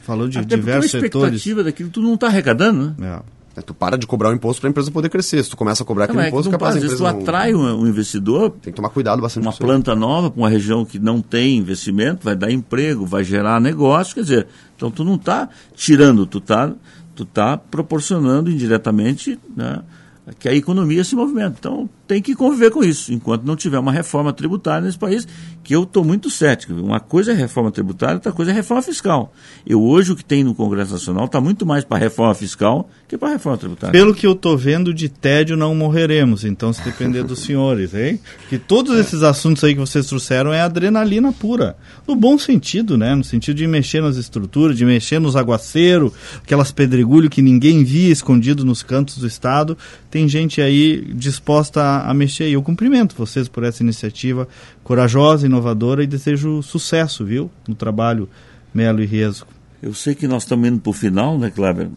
Falou 0.00 0.28
de 0.28 0.38
Até 0.38 0.56
diversos 0.56 0.90
setores. 0.90 1.04
a 1.04 1.06
expectativa 1.06 1.38
setores. 1.40 1.64
daquilo 1.64 1.88
tu 1.90 2.02
não 2.02 2.14
está 2.14 2.26
arrecadando, 2.26 2.94
né? 2.98 3.20
É. 3.20 3.33
É, 3.56 3.62
tu 3.62 3.72
para 3.72 3.96
de 3.96 4.06
cobrar 4.06 4.30
o 4.30 4.32
imposto 4.32 4.60
para 4.60 4.68
a 4.68 4.72
empresa 4.72 4.90
poder 4.90 5.08
crescer. 5.08 5.42
Se 5.44 5.50
tu 5.50 5.56
começa 5.56 5.82
a 5.82 5.86
cobrar 5.86 6.04
aquele 6.04 6.18
não, 6.18 6.24
é 6.24 6.28
imposto, 6.28 6.50
capaz 6.50 6.74
da 6.74 6.80
empresa 6.80 6.96
tu 6.96 7.06
atrai 7.06 7.54
um, 7.54 7.82
um, 7.82 7.86
investidor. 7.86 8.50
Tem 8.50 8.72
que 8.72 8.76
tomar 8.76 8.88
cuidado 8.88 9.22
bastante. 9.22 9.44
Uma 9.44 9.52
planta 9.52 9.94
nova 9.94 10.30
para 10.30 10.40
uma 10.40 10.48
região 10.48 10.84
que 10.84 10.98
não 10.98 11.20
tem 11.20 11.58
investimento, 11.58 12.24
vai 12.24 12.34
dar 12.34 12.50
emprego, 12.50 13.06
vai 13.06 13.22
gerar 13.22 13.60
negócio. 13.60 14.14
Quer 14.14 14.22
dizer, 14.22 14.46
então 14.76 14.90
tu 14.90 15.04
não 15.04 15.14
está 15.14 15.48
tirando, 15.74 16.26
tu 16.26 16.38
está 16.38 16.72
tu 17.14 17.24
tá 17.24 17.56
proporcionando 17.56 18.50
indiretamente 18.50 19.38
né, 19.56 19.82
que 20.38 20.48
a 20.48 20.54
economia 20.54 21.04
se 21.04 21.14
movimenta. 21.14 21.56
Então 21.58 21.88
tem 22.06 22.20
que 22.20 22.34
conviver 22.34 22.70
com 22.70 22.84
isso, 22.84 23.12
enquanto 23.12 23.44
não 23.44 23.56
tiver 23.56 23.78
uma 23.78 23.92
reforma 23.92 24.32
tributária 24.32 24.84
nesse 24.84 24.98
país, 24.98 25.26
que 25.62 25.74
eu 25.74 25.84
estou 25.84 26.04
muito 26.04 26.28
cético. 26.28 26.74
Uma 26.74 27.00
coisa 27.00 27.32
é 27.32 27.34
reforma 27.34 27.70
tributária, 27.70 28.16
outra 28.16 28.32
coisa 28.32 28.50
é 28.50 28.54
reforma 28.54 28.82
fiscal. 28.82 29.32
Eu 29.66 29.82
hoje 29.82 30.12
o 30.12 30.16
que 30.16 30.24
tem 30.24 30.44
no 30.44 30.54
Congresso 30.54 30.92
Nacional 30.92 31.24
está 31.24 31.40
muito 31.40 31.64
mais 31.64 31.84
para 31.84 31.96
reforma 31.96 32.34
fiscal 32.34 32.88
que 33.08 33.16
para 33.16 33.30
reforma 33.30 33.56
tributária. 33.56 33.92
Pelo 33.92 34.14
que 34.14 34.26
eu 34.26 34.32
estou 34.32 34.56
vendo, 34.56 34.92
de 34.92 35.08
tédio 35.08 35.56
não 35.56 35.74
morreremos, 35.74 36.44
então 36.44 36.72
se 36.72 36.82
depender 36.82 37.22
dos 37.22 37.40
senhores, 37.44 37.94
hein? 37.94 38.20
Que 38.48 38.58
todos 38.58 38.98
esses 38.98 39.22
assuntos 39.22 39.64
aí 39.64 39.72
que 39.72 39.80
vocês 39.80 40.06
trouxeram 40.06 40.52
é 40.52 40.60
adrenalina 40.60 41.32
pura. 41.32 41.76
No 42.06 42.14
bom 42.14 42.38
sentido, 42.38 42.98
né? 42.98 43.14
No 43.14 43.24
sentido 43.24 43.56
de 43.56 43.66
mexer 43.66 44.02
nas 44.02 44.16
estruturas, 44.16 44.76
de 44.76 44.84
mexer 44.84 45.18
nos 45.18 45.36
aguaceiros, 45.36 46.12
aquelas 46.42 46.70
pedregulhos 46.70 47.30
que 47.30 47.40
ninguém 47.40 47.82
via 47.82 48.12
escondido 48.12 48.64
nos 48.64 48.82
cantos 48.82 49.18
do 49.18 49.26
Estado. 49.26 49.78
Tem 50.10 50.28
gente 50.28 50.60
aí 50.60 51.04
disposta 51.14 51.82
a 51.82 51.93
a, 52.02 52.14
mexer. 52.14 52.48
E 52.48 52.52
eu 52.52 52.62
cumprimento 52.62 53.14
vocês 53.16 53.48
por 53.48 53.64
essa 53.64 53.82
iniciativa 53.82 54.48
corajosa, 54.82 55.46
inovadora 55.46 56.02
e 56.02 56.06
desejo 56.06 56.62
sucesso, 56.62 57.24
viu, 57.24 57.50
no 57.66 57.74
trabalho 57.74 58.28
Melo 58.72 59.02
e 59.02 59.06
Riesco. 59.06 59.52
Eu 59.82 59.94
sei 59.94 60.14
que 60.14 60.26
nós 60.26 60.44
estamos 60.44 60.68
indo 60.68 60.80
para 60.80 60.90
o 60.90 60.92
final, 60.92 61.38
né, 61.38 61.50
Kleber? 61.50 61.88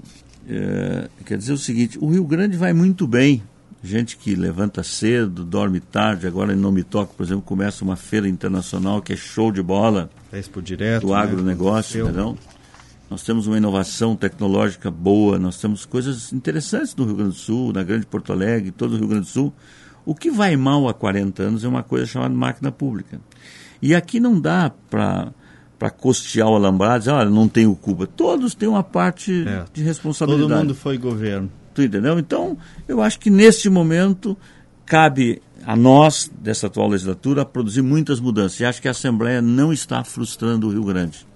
É, 0.50 1.10
quer 1.26 1.38
dizer 1.38 1.54
o 1.54 1.58
seguinte, 1.58 1.98
o 2.00 2.10
Rio 2.10 2.24
Grande 2.24 2.56
vai 2.56 2.74
muito 2.74 3.08
bem 3.08 3.42
Gente 3.84 4.18
que 4.18 4.36
levanta 4.36 4.82
cedo, 4.82 5.46
dorme 5.46 5.80
tarde. 5.80 6.26
Agora 6.26 6.52
em 6.52 6.56
Nome 6.56 6.84
Toque, 6.84 7.16
por 7.16 7.24
exemplo, 7.24 7.44
começa 7.44 7.84
uma 7.84 7.96
feira 7.96 8.28
internacional 8.28 9.02
que 9.02 9.14
é 9.14 9.16
show 9.16 9.52
de 9.52 9.62
bola. 9.62 10.10
Expo 10.34 10.62
direto. 10.62 11.08
Do 11.08 11.14
né? 11.14 11.20
agronegócio, 11.20 12.04
entendeu? 12.04 12.38
Nós 13.10 13.24
temos 13.24 13.48
uma 13.48 13.56
inovação 13.56 14.16
tecnológica 14.16 14.92
boa, 14.92 15.40
nós 15.40 15.58
temos 15.58 15.86
coisas 15.86 16.34
interessantes 16.34 16.96
no 16.96 17.06
Rio 17.06 17.16
Grande 17.16 17.32
do 17.32 17.38
Sul, 17.38 17.72
na 17.72 17.82
Grande 17.84 18.06
Porto 18.06 18.34
Alegre, 18.34 18.72
todo 18.72 18.96
o 18.96 18.98
Rio 18.98 19.08
Grande 19.08 19.28
do 19.28 19.32
Sul. 19.32 19.54
O 20.08 20.15
que 20.15 20.32
vai 20.32 20.56
mal 20.56 20.88
há 20.88 20.93
40 20.93 21.43
anos 21.43 21.65
é 21.65 21.67
uma 21.67 21.84
coisa 21.84 22.06
chamada 22.06 22.34
máquina 22.34 22.72
pública. 22.72 23.20
E 23.82 23.93
aqui 23.93 24.22
não 24.22 24.39
dá 24.39 24.72
para 24.89 25.34
para 25.78 25.89
costear 25.89 26.48
o 26.48 26.56
alambrado, 26.56 27.00
dizer, 27.00 27.12
olha, 27.12 27.30
não 27.30 27.48
tenho 27.48 27.76
culpa. 27.76 28.08
Todos 28.08 28.56
têm 28.56 28.70
uma 28.70 28.82
parte 28.82 29.46
é. 29.46 29.65
de 29.72 29.84
responsabilidade. 29.84 30.50
Todo 30.50 30.60
mundo 30.60 30.74
foi 30.74 30.98
governo. 30.98 31.52
Tu 31.74 31.84
entendeu? 31.84 32.17
Então, 32.17 32.58
eu 32.88 33.02
acho 33.02 33.20
que 33.20 33.30
neste 33.30 33.70
momento 33.70 34.36
cabe 34.86 35.41
a 35.65 35.76
nós, 35.76 36.32
dessa 36.39 36.67
atual 36.67 36.88
legislatura, 36.88 37.46
produzir 37.46 37.82
muitas 37.82 38.22
mudanças. 38.22 38.62
E 38.62 38.65
acho 38.65 38.82
que 38.82 38.88
a 38.88 38.91
Assembleia 38.91 39.41
não 39.41 39.74
está 39.74 40.04
frustrando 40.06 40.67
o 40.67 40.72
Rio 40.72 40.86
Grande. 40.86 41.28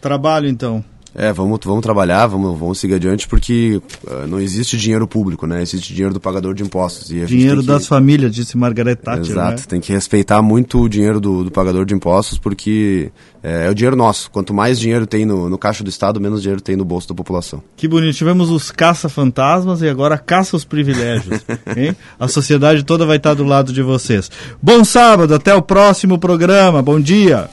Trabalho, 0.00 0.48
então. 0.48 0.82
É, 1.14 1.32
vamos, 1.32 1.58
vamos 1.64 1.82
trabalhar, 1.82 2.26
vamos, 2.26 2.58
vamos 2.58 2.78
seguir 2.78 2.94
adiante, 2.94 3.26
porque 3.26 3.80
uh, 4.06 4.26
não 4.26 4.38
existe 4.38 4.76
dinheiro 4.76 5.06
público, 5.06 5.46
né? 5.46 5.62
Existe 5.62 5.92
dinheiro 5.92 6.14
do 6.14 6.20
pagador 6.20 6.54
de 6.54 6.62
impostos. 6.62 7.10
E 7.10 7.24
dinheiro 7.24 7.62
das 7.62 7.86
famílias, 7.86 8.34
disse 8.34 8.56
Margaret 8.56 8.96
Thatcher. 8.96 9.32
Exato, 9.32 9.60
né? 9.60 9.66
tem 9.68 9.80
que 9.80 9.92
respeitar 9.92 10.42
muito 10.42 10.80
o 10.80 10.88
dinheiro 10.88 11.20
do, 11.20 11.44
do 11.44 11.50
pagador 11.50 11.84
de 11.84 11.94
impostos, 11.94 12.38
porque 12.38 13.10
é, 13.42 13.66
é, 13.66 13.70
o 13.70 13.74
dinheiro 13.74 13.96
nosso. 13.96 14.30
Quanto 14.30 14.52
mais 14.52 14.78
dinheiro 14.78 15.06
tem 15.06 15.24
no, 15.24 15.48
no 15.48 15.58
caixa 15.58 15.82
do 15.82 15.90
Estado, 15.90 16.20
menos 16.20 16.42
dinheiro 16.42 16.60
tem 16.60 16.76
no 16.76 16.84
bolso 16.84 17.08
da 17.08 17.14
população. 17.14 17.62
Que 17.76 17.88
bonito. 17.88 18.16
Tivemos 18.16 18.50
os 18.50 18.70
caça-fantasmas 18.70 19.82
e 19.82 19.88
agora 19.88 20.18
caça 20.18 20.56
os 20.56 20.64
privilégios. 20.64 21.40
A 22.18 22.28
sociedade 22.28 22.84
toda 22.84 23.06
vai 23.06 23.16
estar 23.16 23.34
do 23.34 23.44
lado 23.44 23.72
de 23.72 23.82
vocês. 23.82 24.30
Bom 24.62 24.84
sábado, 24.84 25.34
até 25.34 25.54
o 25.54 25.62
próximo 25.62 26.18
programa. 26.18 26.82
Bom 26.82 27.00
dia. 27.00 27.48